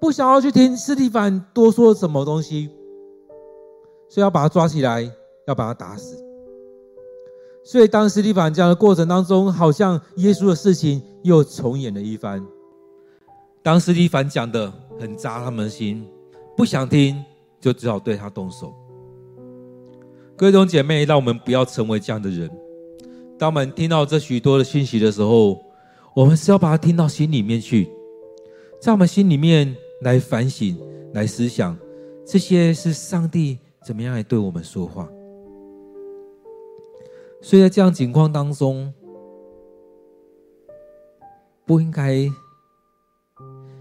[0.00, 2.70] 不想要去听斯蒂凡多说什么东西，
[4.08, 5.08] 所以要把他抓起来，
[5.46, 6.16] 要把他打死。
[7.64, 12.44] 所以当斯蒂凡这样的过程当中，好像耶稣的事情又重演了一番。
[13.62, 16.06] 当斯蒂凡讲的很扎他们的心，
[16.54, 17.24] 不想听，
[17.58, 18.74] 就只好对他动手。
[20.36, 22.50] 各位弟兄姐妹，让我们不要成为这样的人。
[23.38, 25.58] 当我们听到这许多的讯息的时候，
[26.14, 27.88] 我们是要把它听到心里面去，
[28.78, 30.78] 在我们心里面来反省、
[31.14, 31.74] 来思想，
[32.26, 35.08] 这些是上帝怎么样来对我们说话。
[37.44, 38.90] 所以在这样情况当中，
[41.66, 42.26] 不应该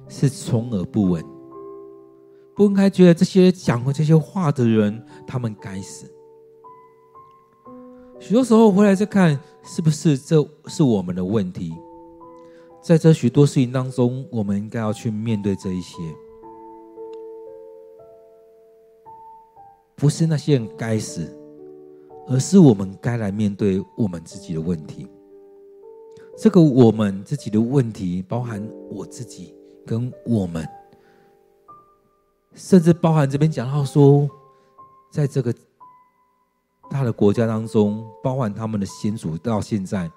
[0.10, 1.24] 是充耳不闻，
[2.58, 6.14] 不应该觉得这些讲过这些话的人，他们该死。
[8.20, 11.74] 许多时候回来再看，是不是这是我们的问题？
[12.82, 15.98] 在这许多事情当中，我们应该要去面对这一些，
[19.96, 21.34] 不是那些人该死，
[22.28, 25.08] 而是我们该来面对我们自己的问题。
[26.38, 29.54] 这个我们自己的问题，包含我自己
[29.86, 30.68] 跟我们，
[32.54, 34.30] 甚至包含这边讲到说，
[35.12, 35.54] 在这个。
[36.90, 40.12] 他的国家当中，包含他们的先祖，到现在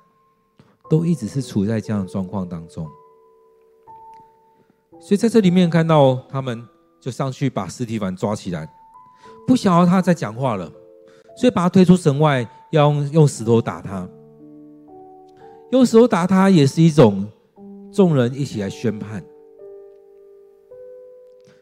[0.90, 2.86] 都一直是处在这样的状况当中。
[5.00, 6.62] 所以在这里面看到他们
[7.00, 8.68] 就上去把尸体反抓起来，
[9.46, 10.70] 不想要他再讲话了，
[11.36, 14.08] 所以把他推出城外，要用用石头打他。
[15.70, 17.24] 用石头打他也是一种
[17.92, 19.22] 众人一起来宣判，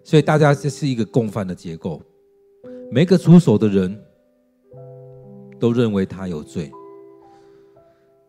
[0.03, 2.01] 所以大家这是一个共犯的结构，
[2.91, 4.01] 每个出手的人。
[5.61, 6.71] 都认为他有罪。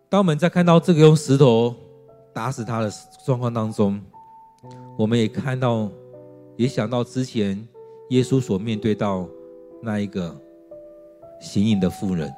[0.08, 1.76] 当我们在看到这个用石头
[2.34, 2.90] 打死他的
[3.26, 4.00] 状况当中，
[4.98, 5.92] 我们也看到，
[6.56, 7.68] 也想到之前
[8.12, 9.28] 耶稣所面对到
[9.82, 10.34] 那一个
[11.40, 12.34] 行淫的妇人，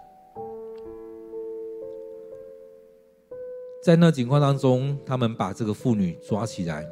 [3.83, 6.85] 在那情况当中，他们把这个妇女抓起来，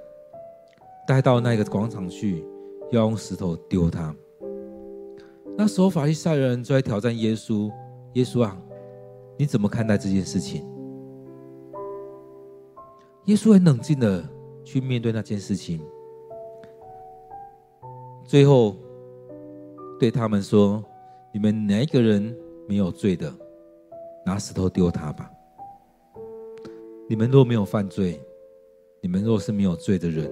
[1.08, 2.46] 带到那个广场去，
[2.92, 4.16] 要用石头丢她。
[5.58, 7.72] 那时候法利赛人就在挑战耶稣。
[8.14, 8.58] 耶稣啊，
[9.38, 10.66] 你怎么看待这件事情？
[13.26, 14.24] 耶稣很冷静的
[14.64, 15.82] 去面对那件事情，
[18.24, 18.78] 最后
[20.00, 20.82] 对他们说
[21.36, 22.34] ：“你们哪一个人
[22.66, 23.30] 没有罪的，
[24.26, 25.30] 拿石头丢他吧。
[27.10, 28.18] 你们若没有犯罪，
[29.02, 30.32] 你们若是没有罪的人，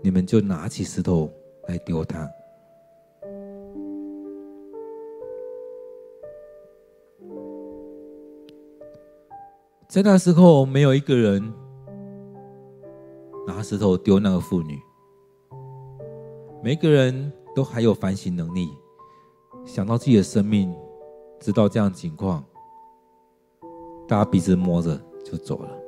[0.00, 1.28] 你们就拿起石头
[1.66, 2.30] 来丢他。”
[9.88, 11.52] 在那时候，没有一个人
[13.44, 14.78] 拿石头丢那个妇女。
[16.62, 18.68] 每个人都还有反省能力，
[19.64, 20.74] 想到自己的生命，
[21.40, 22.44] 知道这样情况，
[24.06, 25.78] 大家彼此摸着就走了。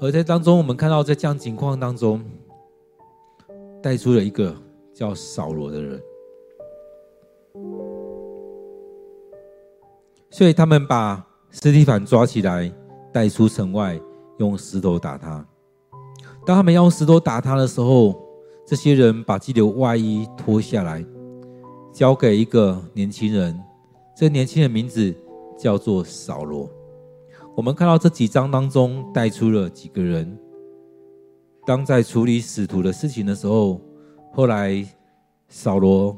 [0.00, 2.24] 而在当中，我们看到在这样情况当中，
[3.80, 4.52] 带出了一个
[4.92, 6.02] 叫扫罗的人，
[10.30, 12.72] 所以他们把斯蒂凡抓起来，
[13.12, 14.00] 带出城外，
[14.38, 15.46] 用石头打他。
[16.44, 18.14] 当他们用石头打他的时候，
[18.66, 21.04] 这些人把自己的外衣脱下来，
[21.92, 23.58] 交给一个年轻人。
[24.16, 25.14] 这个年轻人名字
[25.56, 26.68] 叫做扫罗。
[27.54, 30.38] 我们看到这几章当中带出了几个人。
[31.64, 33.80] 当在处理使徒的事情的时候，
[34.32, 34.84] 后来
[35.48, 36.16] 扫罗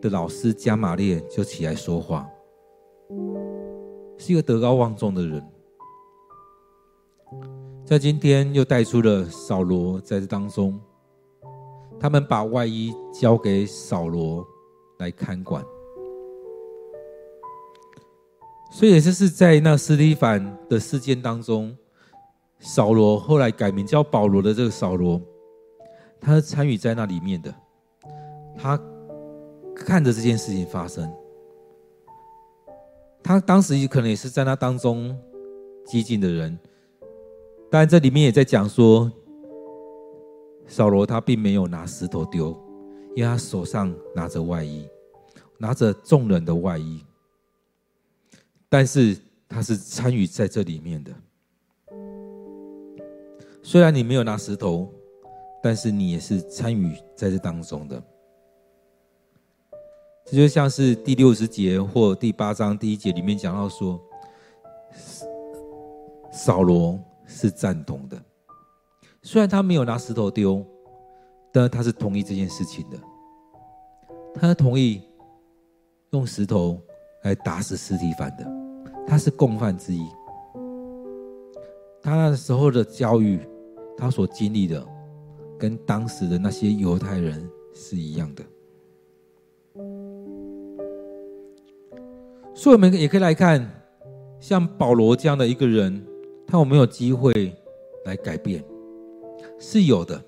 [0.00, 2.28] 的老师加玛列就起来说话，
[4.18, 5.40] 是一个德高望重的人。
[7.94, 10.80] 在今天又带出了扫罗在这当中，
[12.00, 14.44] 他们把外衣交给扫罗
[14.98, 15.64] 来看管。
[18.72, 21.72] 所以也就是在那斯蒂凡的事件当中，
[22.58, 25.20] 扫罗后来改名叫保罗的这个扫罗，
[26.20, 27.54] 他是参与在那里面的，
[28.58, 28.76] 他
[29.76, 31.08] 看着这件事情发生，
[33.22, 35.16] 他当时可能也是在那当中
[35.86, 36.58] 激进的人，
[37.74, 39.10] 但这里面也在讲说，
[40.64, 42.56] 扫罗他并没有拿石头丢，
[43.16, 44.88] 因为他手上拿着外衣，
[45.58, 47.04] 拿着众人的外衣。
[48.68, 51.12] 但是他是参与在这里面的，
[53.60, 54.88] 虽然你没有拿石头，
[55.60, 58.00] 但是你也是参与在这当中的。
[60.26, 64.00] 这就像是第六十节或第八章第一节里面讲到说，
[66.30, 68.20] 扫罗是赞同的，
[69.22, 70.64] 虽然他没有拿石头丢，
[71.52, 72.98] 但他是同意这件事情的，
[74.34, 75.02] 他同意
[76.10, 76.80] 用石头
[77.22, 78.44] 来打死尸体反的。
[79.06, 80.02] 他是共犯之一，
[82.00, 83.38] 他那时候的教育，
[83.98, 84.82] 他所经历的，
[85.58, 88.42] 跟当时的那些犹太人是一样的。
[92.54, 93.70] 所以，我们也可以来看，
[94.40, 96.02] 像保罗这样的一个人，
[96.46, 97.54] 他有没有机会
[98.04, 98.64] 来改变？
[99.58, 100.22] 是有的。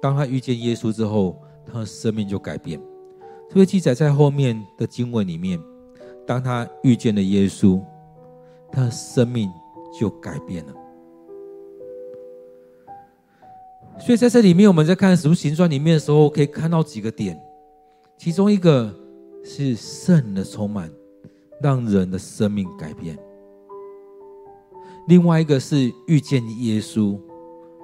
[0.00, 2.80] 当他遇见耶稣之后，他的生命就改变。
[3.48, 5.60] 这个记载在后面的经文里面。
[6.26, 7.78] 当他遇见了耶稣，
[8.72, 9.50] 他的生命
[10.00, 10.72] 就改变了。
[13.98, 17.38] 所以在这里面，我们在看《使徒行传》里面的时候，可以看到几个点。
[18.16, 18.90] 其中一个
[19.44, 20.90] 是圣的充满，
[21.60, 23.14] 让人的生命改变；
[25.06, 27.18] 另外一个是遇见耶稣，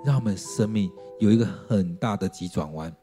[0.04, 2.94] 让我们生命有一个很大的急转弯。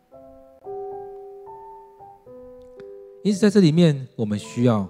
[3.24, 4.88] 因此，在这里面，我们需要。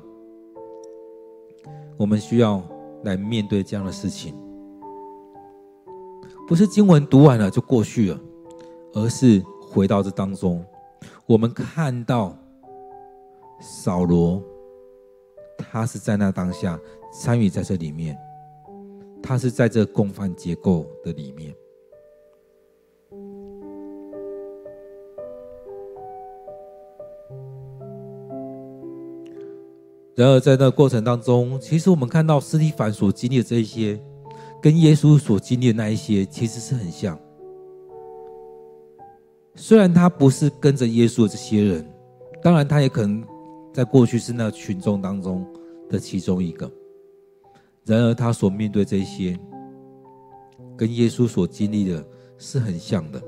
[1.98, 2.62] 我们需要
[3.06, 4.36] 来面对这样的事情，
[6.48, 8.20] 不是经文读完了就过去了，
[8.94, 10.64] 而是回到这当中，
[11.26, 12.38] 我们看到
[13.60, 14.44] 扫罗，
[15.58, 16.80] 他是在那当下
[17.12, 18.16] 参与在这里面，
[19.22, 21.54] 他是在这共犯结构的里面。
[30.16, 34.02] 然而，在那个过程当中，其实我们看到斯蒂凡所经历的这一些，
[34.60, 37.20] 跟耶稣所经历的那一些，其实是很像。
[39.54, 41.88] 虽然他不是跟着耶稣的这些人，
[42.42, 43.24] 当然他也可能
[43.72, 45.46] 在过去是那群众当中
[45.88, 46.68] 的其中一个。
[47.88, 49.40] 然而，他所面对这些，
[50.76, 52.06] 跟耶稣所经历的
[52.38, 53.22] 是很像的。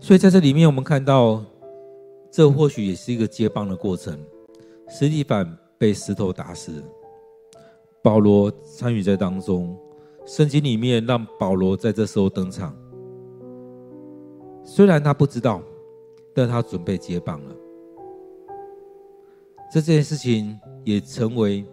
[0.00, 1.44] 所以在这里面，我们看到，
[2.32, 4.18] 这或许也是一个接棒的过程。
[4.88, 6.82] 司提反被石头打死，
[8.02, 9.78] 保罗参与在当中。
[10.26, 12.76] 圣经里面让保罗在这时候登场，
[14.72, 15.60] 虽然他不知道，
[16.32, 17.56] 但他准备接棒了。
[19.72, 21.64] 这件事情也成为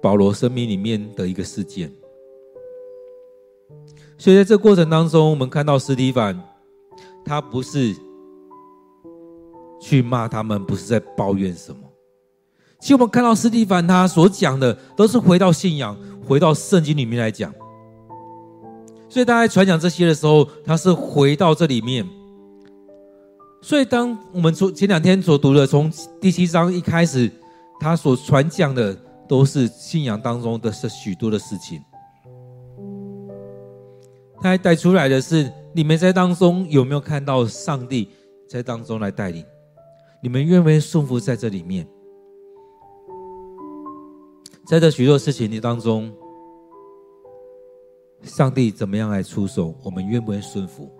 [0.00, 1.92] 保罗生命里面的一个事件。
[4.16, 6.40] 所以在这过程当中，我们看到斯蒂凡，
[7.24, 7.92] 他不是
[9.80, 11.80] 去骂他们，不是在抱怨什么。
[12.78, 17.52] 其实我们看到斯蒂凡他所讲的，都是回到信仰，回到圣经里面来讲。
[19.08, 22.06] 所以大家传讲这些的时候，他是回到这里面。
[23.60, 25.90] 所以当我们从前两天所读的，从
[26.20, 27.30] 第七章一开始，
[27.80, 28.96] 他所传讲的
[29.26, 31.82] 都是信仰当中的是许多的事情。
[34.40, 38.08] 他还带出来的是你们在当中有没有看到上帝
[38.48, 39.44] 在当中来带领？
[40.22, 41.86] 你们愿不愿意顺服在这里面？
[44.66, 46.12] 在这许多事情的当中，
[48.22, 49.74] 上帝怎么样来出手？
[49.82, 50.90] 我们愿不愿意顺服？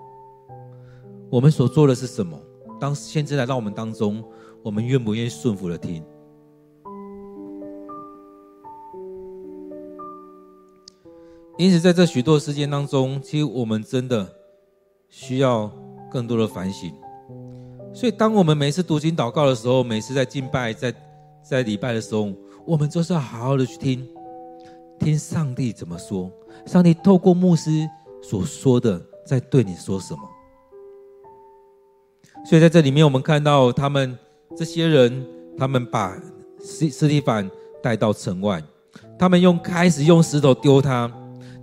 [1.30, 2.38] 我们所做的是什么？
[2.80, 4.24] 当先知来到我们当中，
[4.62, 6.02] 我们愿不愿意顺服的听？
[11.58, 14.26] 因此，在这许多事件当中，其实我们真的
[15.08, 15.68] 需要
[16.08, 16.92] 更多的反省。
[17.92, 20.94] 所以，当我们每次读经祷告的时候，每次在敬拜、在
[21.42, 22.32] 在礼拜的时候，
[22.64, 24.08] 我们就是要好好的去听，
[24.98, 26.30] 听上帝怎么说。
[26.66, 27.88] 上帝透过牧师
[28.22, 30.20] 所说的，在对你说什么。
[32.48, 34.16] 所以，在这里面，我们看到他们
[34.56, 35.26] 这些人，
[35.56, 36.16] 他们把
[36.60, 37.50] 司司提反
[37.82, 38.62] 带到城外，
[39.18, 41.12] 他们用开始用石头丢他。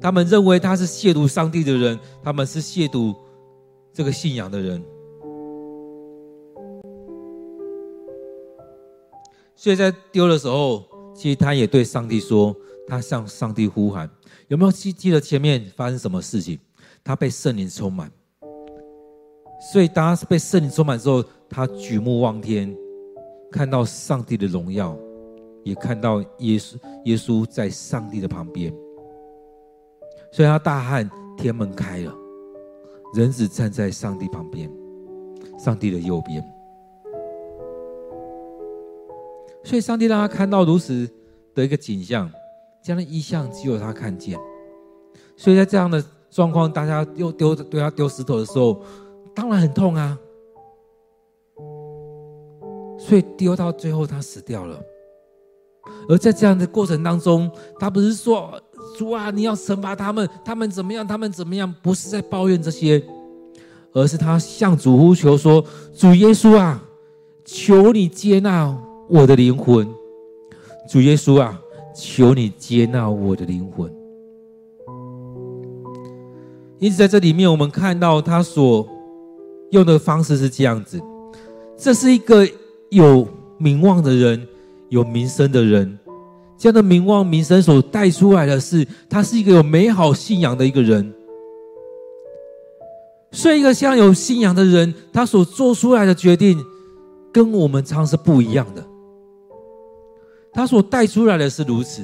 [0.01, 3.15] 他们认为他是亵渎上帝的人，他们是亵渎
[3.91, 4.83] 这个信仰的人。
[9.55, 10.83] 所以在丢的时候，
[11.15, 12.55] 其实他也对上帝说，
[12.87, 14.09] 他向上帝呼喊。
[14.47, 16.59] 有没有记记得前面发生什么事情？
[17.03, 18.11] 他被圣灵充满。
[19.71, 22.75] 所以当他被圣灵充满之后，他举目望天，
[23.51, 24.97] 看到上帝的荣耀，
[25.63, 28.73] 也看到耶稣，耶稣在上帝的旁边。
[30.31, 32.13] 所以他大喊：“天门开了，
[33.15, 34.69] 人子站在上帝旁边，
[35.57, 36.43] 上帝的右边。”
[39.63, 41.09] 所以上帝让他看到如此
[41.55, 42.29] 的一个景象，
[42.85, 44.37] 这样的异象只有他看见。
[45.35, 48.79] 所以在这样的状况，大家又丢对他丢石头的时候，
[49.33, 50.15] 当然很痛啊。
[52.99, 54.79] 所以丢到最后，他死掉了。
[56.07, 58.61] 而在这样的过程当中，他不是说。
[58.97, 61.05] 主啊，你要惩罚他们，他们怎么样？
[61.05, 61.73] 他们怎么样？
[61.81, 63.03] 不是在抱怨这些，
[63.91, 65.61] 而是他向主呼求说
[65.93, 66.81] ：“主耶稣啊，
[67.43, 68.77] 求你接纳
[69.09, 69.85] 我的灵魂。
[70.87, 71.59] 主耶稣啊，
[71.95, 73.89] 求你接纳我的灵魂。”
[76.77, 78.85] 因此，在这里面，我们看到他所
[79.71, 81.01] 用的方式是这样子：
[81.77, 82.45] 这是一个
[82.89, 83.25] 有
[83.57, 84.45] 名望的人，
[84.89, 85.97] 有名声的人。
[86.57, 91.13] 这样的名望、名声所带出来的是，他是一个有美好信仰的一个人。
[93.31, 96.57] 所以，一个像有信仰的人，他所做出来的决定，
[97.33, 98.84] 跟我们常是不一样的。
[100.55, 102.01] 他所带出来的是如此。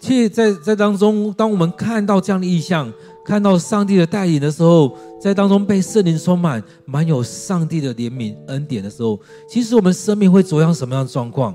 [0.00, 2.92] 其实在，在当中，当我们看到这样的异象。
[3.24, 9.16] 看到上帝的带领的时候，在当中被圣灵充满，满有上帝的怜悯恩典的时候，
[9.48, 11.54] 其实我们生命会走向什么样的状况？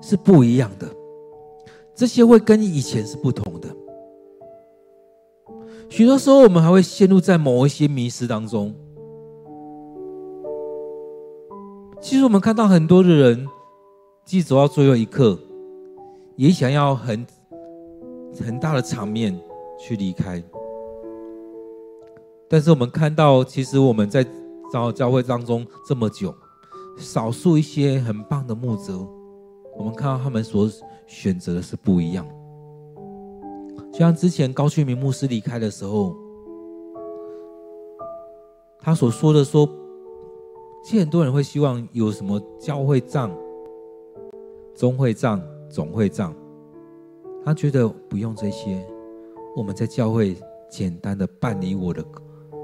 [0.00, 0.88] 是不一样的。
[1.94, 3.68] 这些会跟以前是不同的。
[5.88, 8.74] 许多时候，我们还会陷入在某一些迷失当中。
[12.00, 13.46] 其实，我们看到很多的人，
[14.24, 15.36] 即使走到最后一刻，
[16.36, 17.26] 也想要很
[18.40, 19.38] 很大的场面
[19.78, 20.42] 去离开。
[22.48, 24.24] 但是我们看到，其实我们在
[24.72, 26.32] 教教会当中这么久，
[26.96, 28.96] 少数一些很棒的牧者，
[29.76, 30.70] 我们看到他们所
[31.06, 32.24] 选择的是不一样。
[33.92, 36.14] 就像之前高旭明牧师离开的时候，
[38.78, 39.68] 他所说的说，
[40.88, 43.30] 其实很多人会希望有什么教会长、
[44.74, 46.34] 中会长、总会长，
[47.44, 48.82] 他觉得不用这些，
[49.54, 50.34] 我们在教会
[50.70, 52.02] 简单的办理我的。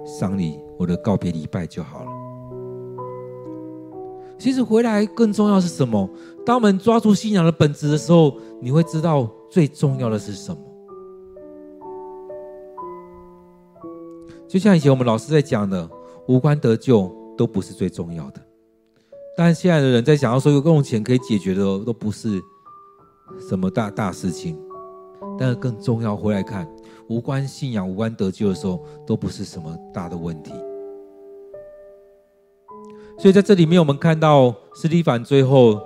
[0.06, 2.10] 丧礼，我的告别礼拜就好了。
[4.38, 6.08] 其实回来更重要是什么？
[6.46, 10.58] 当我们抓住信仰的本质的时候，你会知道最重要的是什么。
[14.48, 15.86] 就像以前我们老师在讲的，
[16.26, 18.40] 无关得救都不是最重要的。
[19.36, 22.40] 但现在的人在想要说有用钱可以解决的，都不是
[23.48, 24.58] 什么大大事情。
[25.38, 26.68] 但是更重要，回来看。
[27.08, 30.52] 无关信仰、无关得救的时候，都不是什么大的问题。
[33.18, 35.80] 所以在这里面，我们看到斯蒂凡最后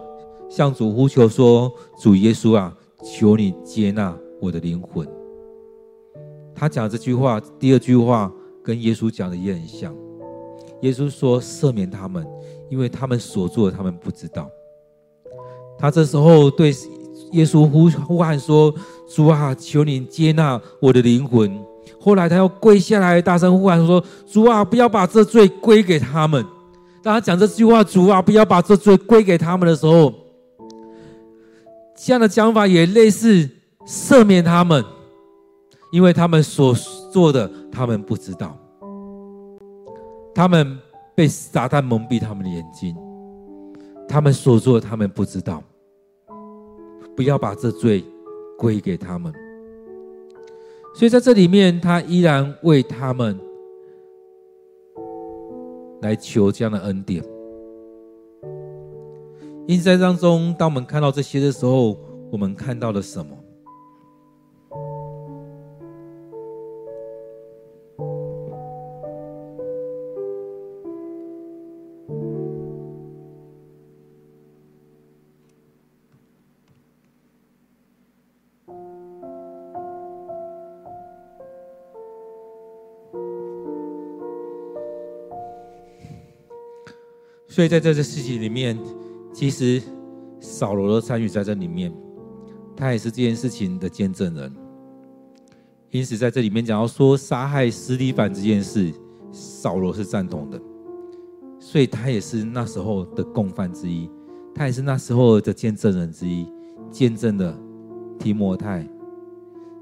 [0.48, 5.08] 向主呼求说：“主耶稣啊，求你接纳我的灵魂。”
[6.54, 8.32] 他讲这句话，第二句话
[8.62, 9.94] 跟耶稣讲的也很像。
[10.82, 12.26] 耶稣说：“赦免他们，
[12.70, 14.48] 因为他们所做的，他们不知道。”
[15.78, 16.74] 他这时候对。
[17.32, 18.74] 耶稣呼呼喊说
[19.06, 21.62] ：“主啊，求你接纳我的灵魂。”
[22.00, 26.42] 后来他又跪下来，大声呼喊说：“主啊，不要把这罪归给他们。”
[27.04, 30.10] 当他讲这句话“主啊，不要把这罪归给他们”的时候，
[31.94, 33.46] 这样的讲法也类似
[33.86, 34.82] 赦免他们，
[35.92, 36.74] 因为他们所
[37.12, 38.56] 做的，他们不知道。
[40.38, 40.78] 他们
[41.16, 42.96] 被撒旦蒙蔽他们的眼睛，
[44.08, 45.60] 他们所做的，他们不知道。
[47.16, 48.04] 不要把这罪
[48.56, 49.34] 归给他们。
[50.94, 53.36] 所以在这里面，他依然为他们
[56.02, 57.20] 来求这样的恩典。
[59.66, 61.98] 因此，在当中，当我们看到这些的时候，
[62.30, 63.36] 我们看到了什么？
[87.58, 88.78] 所以，在这个事情里面。
[89.34, 89.82] 其实，
[90.38, 91.92] 扫罗都参与在这里面，
[92.76, 94.54] 他也是这件事情的见证人。
[95.90, 98.94] 因此，在这里面讲到说杀害斯蒂凡这件事，
[99.32, 100.62] 扫罗是赞同的，
[101.58, 104.08] 所以他也是那时候的共犯之一，
[104.54, 106.46] 他也是那时候的见证人之一，
[106.92, 107.58] 见证了
[108.20, 108.88] 提摩太，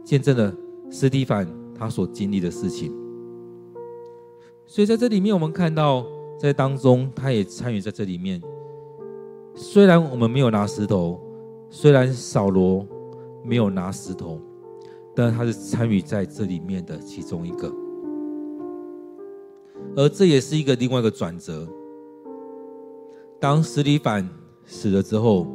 [0.02, 0.50] 见证了
[0.90, 2.90] 斯蒂凡他所经历的事情。
[4.66, 6.06] 所以在这里面，我们看到
[6.38, 8.40] 在当中，他也参与在这里面。
[9.54, 11.18] 虽然我们没有拿石头，
[11.70, 12.86] 虽然扫罗
[13.42, 14.38] 没有拿石头，
[15.14, 17.72] 但他是参与在这里面的其中一个，
[19.96, 21.66] 而这也是一个另外一个转折。
[23.40, 24.28] 当司提反
[24.66, 25.46] 死了之后，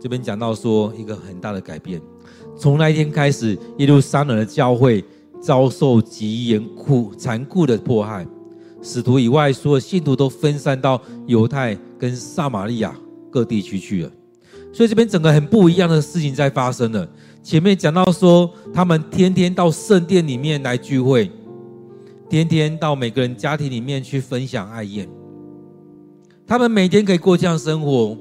[0.00, 2.00] 这边讲到说一个很大的改变，
[2.56, 5.04] 从那一天开始，耶路撒冷的教会
[5.38, 8.26] 遭受极严酷、残酷的迫害。
[8.82, 12.96] 使徒以外，所有信徒都分散到犹太跟撒玛利亚
[13.30, 14.10] 各地区去了。
[14.72, 17.08] 所以这边整个很不一样的事情在发生了。
[17.42, 21.30] 前面讲到说，他们天天到圣殿里面来聚会，
[22.28, 25.08] 天天到每个人家庭里面去分享爱宴。
[26.46, 28.16] 他们每天可以过这样生活，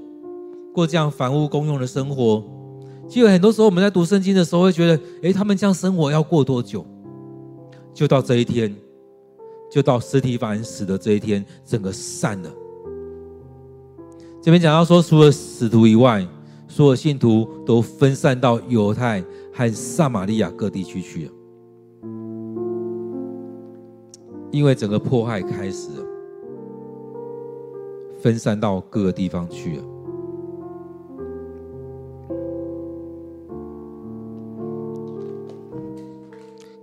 [0.73, 2.43] 过这样房屋公用的生活。
[3.09, 6.85] 其实很多时候我们在读圣经的时候会觉得，诶，他们这样生活要过多久？
[7.93, 8.73] 就到这一天。
[9.69, 12.49] 就到司提反死的这一天，整个散了。
[14.41, 16.25] 这边讲到说，除了使徒以外，
[16.67, 21.31] 所有信徒都分散到犹太和撒玛利亚各地区去了，
[24.51, 26.05] 因为整个迫害开始了，
[28.19, 29.83] 分散到各个地方去了。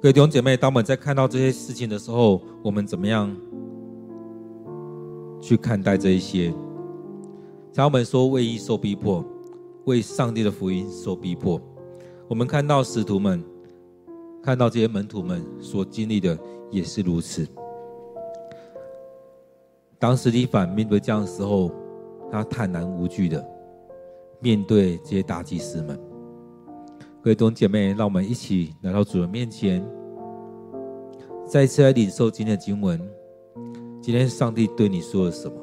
[0.03, 3.33] 各位弟兄姐妹，当我们在看到这些事情的时候，我们怎么样
[5.41, 6.53] 去看待这一些？
[7.73, 9.25] 当我们说为义受逼迫，
[9.85, 11.61] 为上帝的福音受逼迫，
[12.27, 13.45] 我们看到使徒们，
[14.43, 16.37] 看到这些门徒们所经历的
[16.73, 17.47] 也是如此。
[20.01, 21.71] 当司提反面对这样的时候，
[22.29, 23.49] 他坦然无惧的
[24.41, 25.97] 面对这些大祭司们。
[27.25, 29.81] 各位弟兄姐妹，让我们一起来到主的面前，
[31.47, 33.01] 再次来领受今天的经文。
[34.03, 35.55] 今天上帝对你说了什么？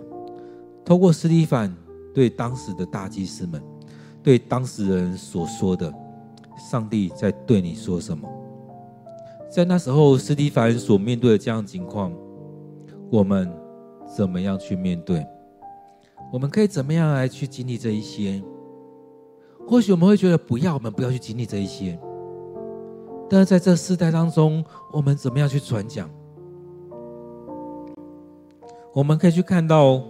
[0.86, 1.76] 透过斯蒂凡
[2.14, 3.62] 对当时的大祭司们，
[4.24, 5.94] 对当时人所说的，
[6.72, 8.26] 上帝在对你说什么？
[9.52, 12.14] 在那时候，斯蒂凡所面对的这样的情况，
[13.12, 13.52] 我们
[14.16, 15.28] 怎么样去面对？
[16.32, 18.42] 我们可以怎么样来去经历这一些？
[19.70, 21.98] 或许我们会觉得不要，我们不要去经历这一些。
[23.30, 26.10] 但是在这世代当中，我们怎么样去传讲？
[28.92, 30.02] 我们可以去看到，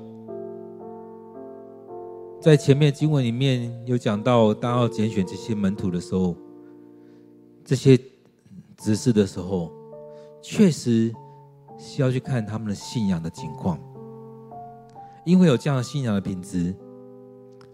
[2.39, 6.33] 在前面经文里面有讲到，当要拣选这些门徒的时候，
[7.65, 7.99] 这些
[8.77, 9.73] 执事的时候，
[10.41, 11.13] 确实
[11.77, 13.77] 需要去看他们的信仰的情况，
[15.25, 16.73] 因为有这样的信仰的品质，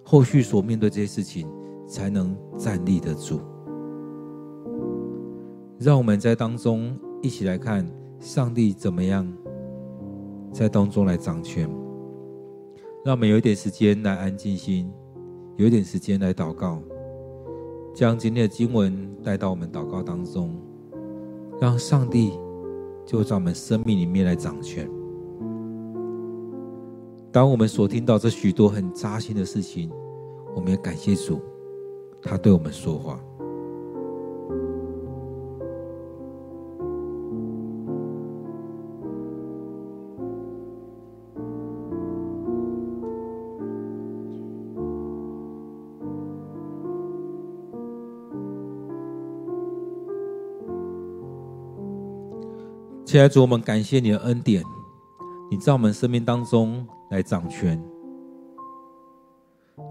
[0.04, 1.48] 后续所面对这些事情。
[1.88, 3.40] 才能站立得住。
[5.80, 7.86] 让我们在当中一起来看
[8.20, 9.28] 上帝怎么样
[10.52, 11.70] 在当中来掌权。
[13.04, 14.92] 让我们有一点时间来安静心，
[15.58, 16.82] 有一点时间来祷告，
[17.94, 20.56] 将今天的经文带到我们祷告当中，
[21.62, 22.40] 让上帝
[23.06, 24.90] 就在我们生命里面来掌权。
[27.32, 29.92] 当我们所听到这许多很扎心的事情，
[30.56, 31.40] 我们也感谢主。
[32.26, 33.20] 他对我们说话。
[53.06, 54.62] 亲爱的主我们感谢你的恩典
[55.50, 57.95] 你在我们生命当中来掌权。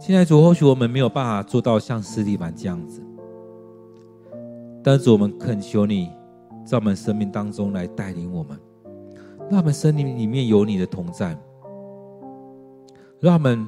[0.06, 3.00] 现在主，或许我们没有办法做到像斯蒂凡这样子，
[4.82, 6.10] 但是我们恳求你，
[6.62, 8.60] 在我们生命当中来带领我们，
[9.48, 11.34] 让我们生命里面有你的同在，
[13.18, 13.66] 让我们。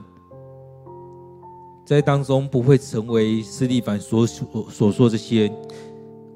[1.87, 5.51] 在当中不会成为斯蒂凡所所所说这些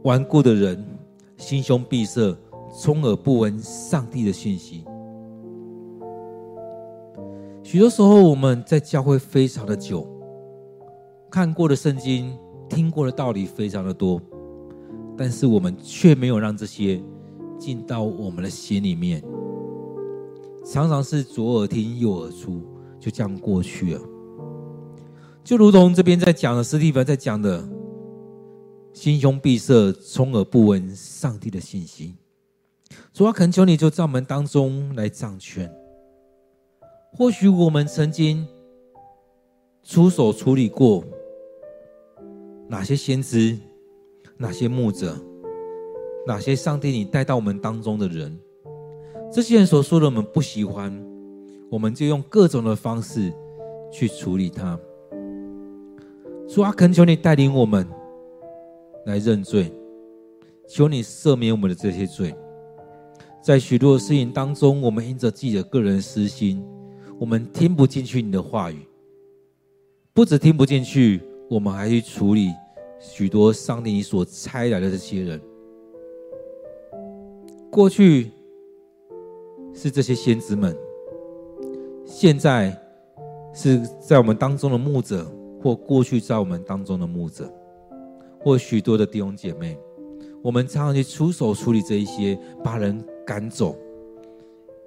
[0.05, 0.83] 顽固的人，
[1.37, 2.35] 心胸闭塞，
[2.81, 4.85] 充耳不闻上帝的信息。
[7.71, 10.05] 许多时候我们在教会非常的久，
[11.31, 12.37] 看过的圣经、
[12.69, 14.21] 听过的道理非常的多，
[15.17, 17.01] 但是我们却没有让这些
[17.61, 19.23] 进到我们的心里面，
[20.67, 22.61] 常常是左耳听右耳出，
[22.99, 24.01] 就这样过去了。
[25.45, 27.65] 就如同这边在讲的，斯蒂芬在讲的，
[28.93, 32.17] 心胸闭塞，充耳不闻上帝的信息。
[33.13, 35.73] 主啊，恳求你就在我们当中来掌权。
[37.17, 38.47] 或许我们曾经
[39.83, 41.05] 出手处理过
[42.69, 43.59] 哪些先知、
[44.37, 45.17] 哪些牧者、
[46.27, 48.39] 哪些上帝你带到我们当中的人，
[49.33, 50.93] 这些人所说的我们不喜欢，
[51.69, 53.33] 我们就用各种的方式
[53.91, 54.79] 去处理他。
[56.49, 57.87] 主啊，恳求你带领我们
[59.07, 59.73] 来认罪，
[60.69, 62.35] 求你赦免我们的这些罪。
[63.43, 66.65] 在许多的事情当中，我们因着自己的个人私心，
[67.21, 68.79] 我们听不进去你的话语。
[70.15, 72.49] 不止听不进去，我们还去处理
[72.99, 75.39] 许多上帝你所差来的这些人。
[77.71, 78.31] 过去
[79.75, 80.75] 是这些先知们，
[82.07, 82.75] 现在
[83.53, 85.31] 是在我们当中的牧者。
[85.63, 87.47] 或过去在我们当中的牧者，
[88.39, 89.79] 或许多的弟兄姐妹，
[90.43, 93.77] 我们常常去出手处理这一些，把人赶走，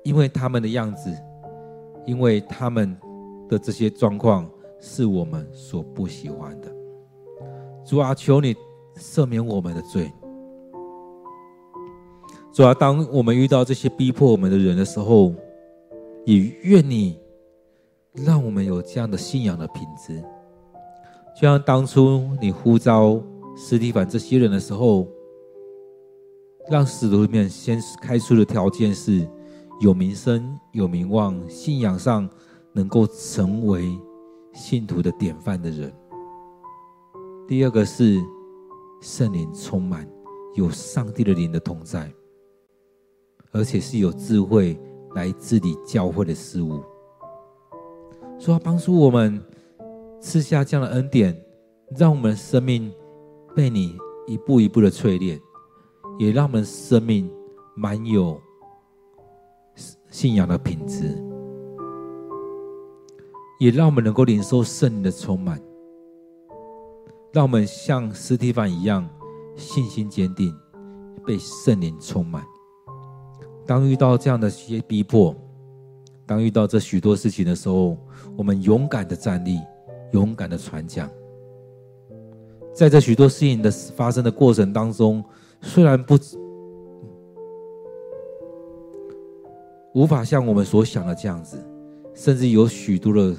[0.04, 1.16] 因为他们的样子，
[2.06, 2.96] 因为他们
[3.48, 4.50] 的这些状况
[4.80, 6.72] 是我们所不喜欢的。
[7.86, 8.56] 主啊，求你
[8.98, 10.12] 赦免我们的罪。
[12.54, 15.34] 主啊，当我们遇到这些逼迫我们的人的时候，
[16.26, 17.20] 也愿你
[18.14, 20.24] 让我们有这样的信仰的品质。
[21.36, 23.20] 就像当初你呼召
[23.58, 25.08] 司提反这些人的时候，
[26.70, 29.28] 让使徒里面先开出的条件是
[29.80, 32.30] 有名声、有名望，信仰上
[32.72, 33.98] 能够成为
[34.54, 35.94] 信徒的典范的人。
[37.48, 38.22] 第二个是
[39.02, 40.08] 圣灵充满，
[40.56, 42.12] 有上帝的灵的同在，
[43.52, 44.80] 而且是有智慧
[45.16, 46.82] 来治理教会的事物，
[48.40, 49.42] 说要帮助我们。
[50.26, 51.38] 赐下这样的恩典，
[51.98, 52.90] 让我们的生命
[53.54, 53.94] 被你
[54.26, 55.38] 一步一步的淬炼，
[56.18, 57.30] 也让我们生命
[57.76, 58.40] 满有
[60.14, 61.18] 信仰的品质，
[63.60, 65.60] 也让我们能够领受圣灵的充满，
[67.32, 69.10] 让我们像司提反一样
[69.56, 70.54] 信心坚定，
[71.26, 72.44] 被圣灵充满。
[73.66, 75.36] 当遇到这样的一些逼迫，
[76.28, 77.98] 当遇到这许多事情的时候，
[78.38, 79.58] 我们勇敢的站立。
[80.12, 81.10] 勇敢的传讲，
[82.72, 85.26] 在这许多事情的发生的过程当中，
[85.60, 86.16] 虽然不
[89.94, 91.58] 无法像我们所想的这样子，
[92.14, 93.36] 甚至有许多的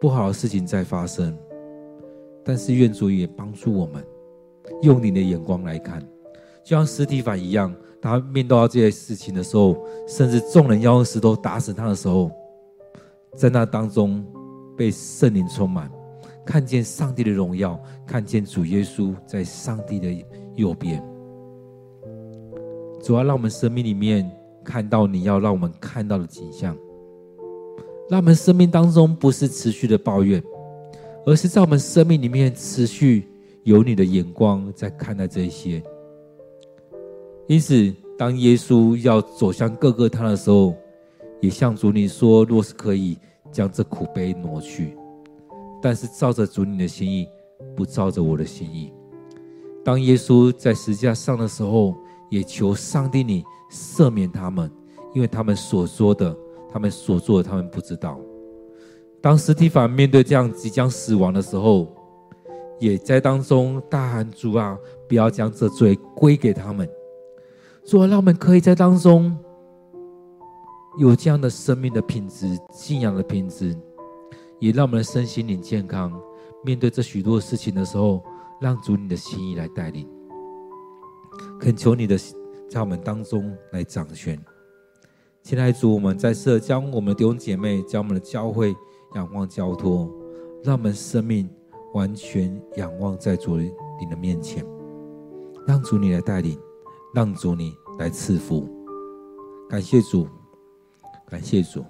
[0.00, 1.36] 不好的事情在发生，
[2.44, 4.04] 但是愿主也帮助我们，
[4.82, 6.00] 用你的眼光来看，
[6.64, 12.30] 就像司提反一样，他面对到这些事情的时候，甚至众人要用石头打死他的时候，
[13.36, 14.24] 在那当中。
[14.78, 15.90] 被圣灵充满，
[16.44, 20.22] 看见上帝的荣耀，看见主耶稣在上帝的
[20.54, 21.02] 右边。
[23.02, 24.30] 主要让我们生命里面
[24.66, 26.76] 看到你要让我们看到的景象，
[28.10, 30.42] 让我们生命当中不是持续的抱怨，
[31.24, 33.28] 而是在我们生命里面持续
[33.62, 35.80] 有你的眼光在看待这些。
[37.46, 40.74] 因此，当耶稣要走向各个他的时候，
[41.40, 43.16] 也向主你说：若是可以。
[43.52, 44.94] 将这苦杯挪去，
[45.80, 47.26] 但是照着主你的心意，
[47.74, 48.92] 不照着我的心意。
[49.82, 51.94] 当耶稣在十字架上的时候，
[52.28, 54.70] 也求上帝你赦免他们，
[55.14, 56.36] 因为他们所说的、
[56.72, 58.18] 他们所做的，他们不知道。
[59.20, 61.92] 当司提凡面对这样即将死亡的时候，
[62.78, 66.88] 也在当中大喊：“主啊，不要将这罪归给他们。”
[67.84, 69.36] 主啊，让我们可以在当中。
[70.98, 73.76] 有这样的生命的品质、信仰的品质，
[74.58, 76.10] 也让我们的身心灵健康。
[76.64, 78.24] 面对这许多事情的时候，
[78.58, 80.08] 让主你的心意来带领。
[81.60, 82.16] 恳求你的
[82.68, 84.38] 在我们当中来掌权。
[85.42, 88.74] 亲爱的主，我们在社将我们的弟兄姐妹、将我们的教会
[89.14, 90.10] 仰望交托，
[90.64, 91.48] 让我们生命
[91.94, 93.70] 完全仰望在主你
[94.10, 94.66] 的面前，
[95.66, 96.58] 让主你来带领，
[97.14, 98.68] 让主你来赐福。
[99.68, 100.26] 感谢主，
[101.28, 101.84] 感谢主。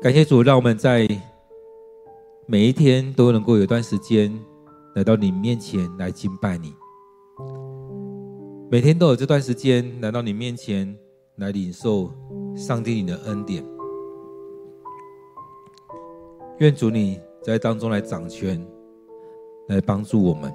[0.00, 1.06] 感谢主，让我们在
[2.46, 4.32] 每一天都能够有段时间
[4.98, 6.74] 来到你面前来敬拜你。
[8.68, 10.92] 每天都有这段时间来到你面前
[11.36, 12.10] 来领受
[12.56, 13.64] 上帝你的恩典。
[16.58, 18.60] 愿主你在当中来掌权，
[19.68, 20.52] 来帮助我们。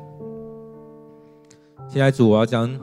[1.88, 2.78] 现在主，我要将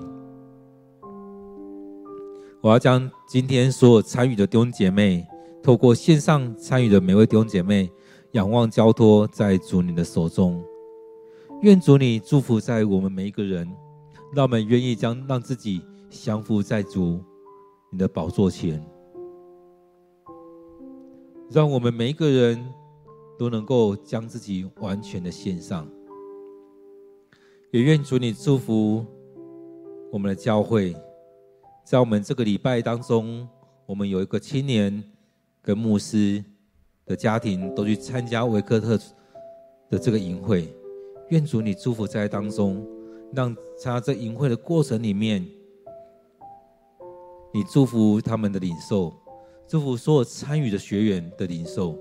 [2.63, 5.27] 我要将今天所有参与的弟兄姐妹。
[5.63, 7.93] 透过线上参与的每位弟兄姐妹，
[8.33, 10.65] 仰望交托在主你的手中，
[11.63, 13.71] 愿主你祝福在我们每一个人，
[14.35, 17.23] 让我们愿意将让自己降服在主
[17.91, 18.83] 你的宝座前，
[21.51, 22.67] 让我们每一个人
[23.39, 25.87] 都能够将自己完全的献上，
[27.73, 29.05] 也愿主你祝福
[30.11, 30.97] 我们的教会，
[31.85, 33.47] 在我们这个礼拜当中，
[33.85, 35.05] 我们有一个青年。
[35.63, 36.43] 跟牧师
[37.05, 38.97] 的家庭都去参加维克特
[39.91, 40.75] 的这个营会，
[41.31, 42.87] 愿主你祝福在当中，
[43.33, 45.47] 让参加这营会的过程里面，
[47.53, 49.13] 你祝福他们的领受，
[49.69, 51.97] 祝福所有参与的学员的领受，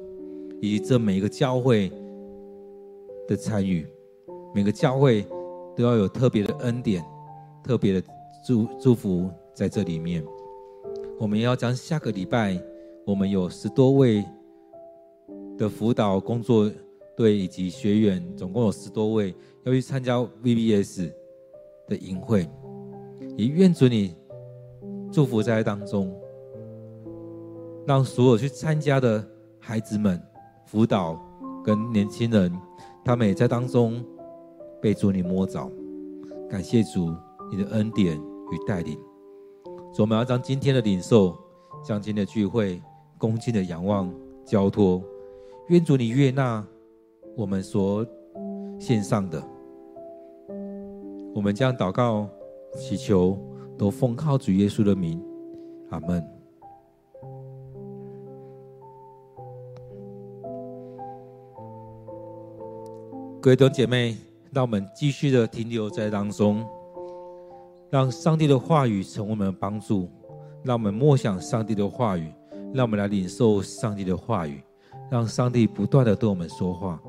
[0.62, 1.92] 以及这每一个教会
[3.28, 3.88] 的参与，
[4.54, 5.26] 每个教会
[5.76, 7.06] 都要有特别的恩典，
[7.64, 8.08] 特别的
[8.46, 10.26] 祝祝福在这里面。
[11.20, 12.62] 我们要将下个礼拜。
[13.06, 14.24] 我们有十多位
[15.58, 16.72] 的辅导工作
[17.20, 21.12] 队以及学员，总共有十多位要去参加 VBS
[21.86, 22.50] 的营会，
[23.36, 24.16] 也愿主你
[25.12, 26.18] 祝福在当中，
[27.86, 29.28] 让所有去参加的
[29.60, 30.18] 孩子们、
[30.66, 31.22] 辅导
[31.62, 32.58] 跟年轻人，
[33.04, 34.02] 他们也在当中
[34.82, 35.70] 被主你摸着。
[36.50, 37.14] 感谢主
[37.52, 38.98] 你的恩典与带领，
[39.92, 41.38] 所以我们要将今天的领受，
[41.84, 42.82] 将今天的聚会。
[43.18, 44.10] 恭敬的仰望，
[44.46, 45.04] 交托，
[45.68, 46.66] 愿主你悦纳
[47.40, 48.06] 我们所
[48.78, 49.42] 献上的。
[51.34, 52.28] 我们将祷告、
[52.76, 53.40] 祈求，
[53.78, 55.24] 都奉靠主耶稣的名，
[55.90, 56.22] 阿门。
[63.42, 64.18] 各位弟兄姐妹，
[64.52, 66.68] 让我们继续的停留在当中，
[67.90, 70.10] 让上帝的话语成为我们的帮助，
[70.62, 72.34] 让我们默想上帝的话语。
[72.72, 74.62] 让我们来领受上帝的话语，
[75.10, 77.02] 让上帝不断的对我们说话。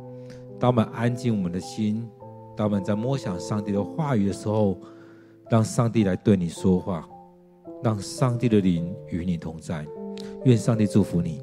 [0.60, 2.06] 当我们安静我们的心，
[2.54, 4.78] 当我们在默想上帝的话语的时候，
[5.50, 7.08] 让上帝来对你说话，
[7.82, 9.86] 让上帝的灵与你同在。
[10.44, 11.40] 愿上帝祝福你。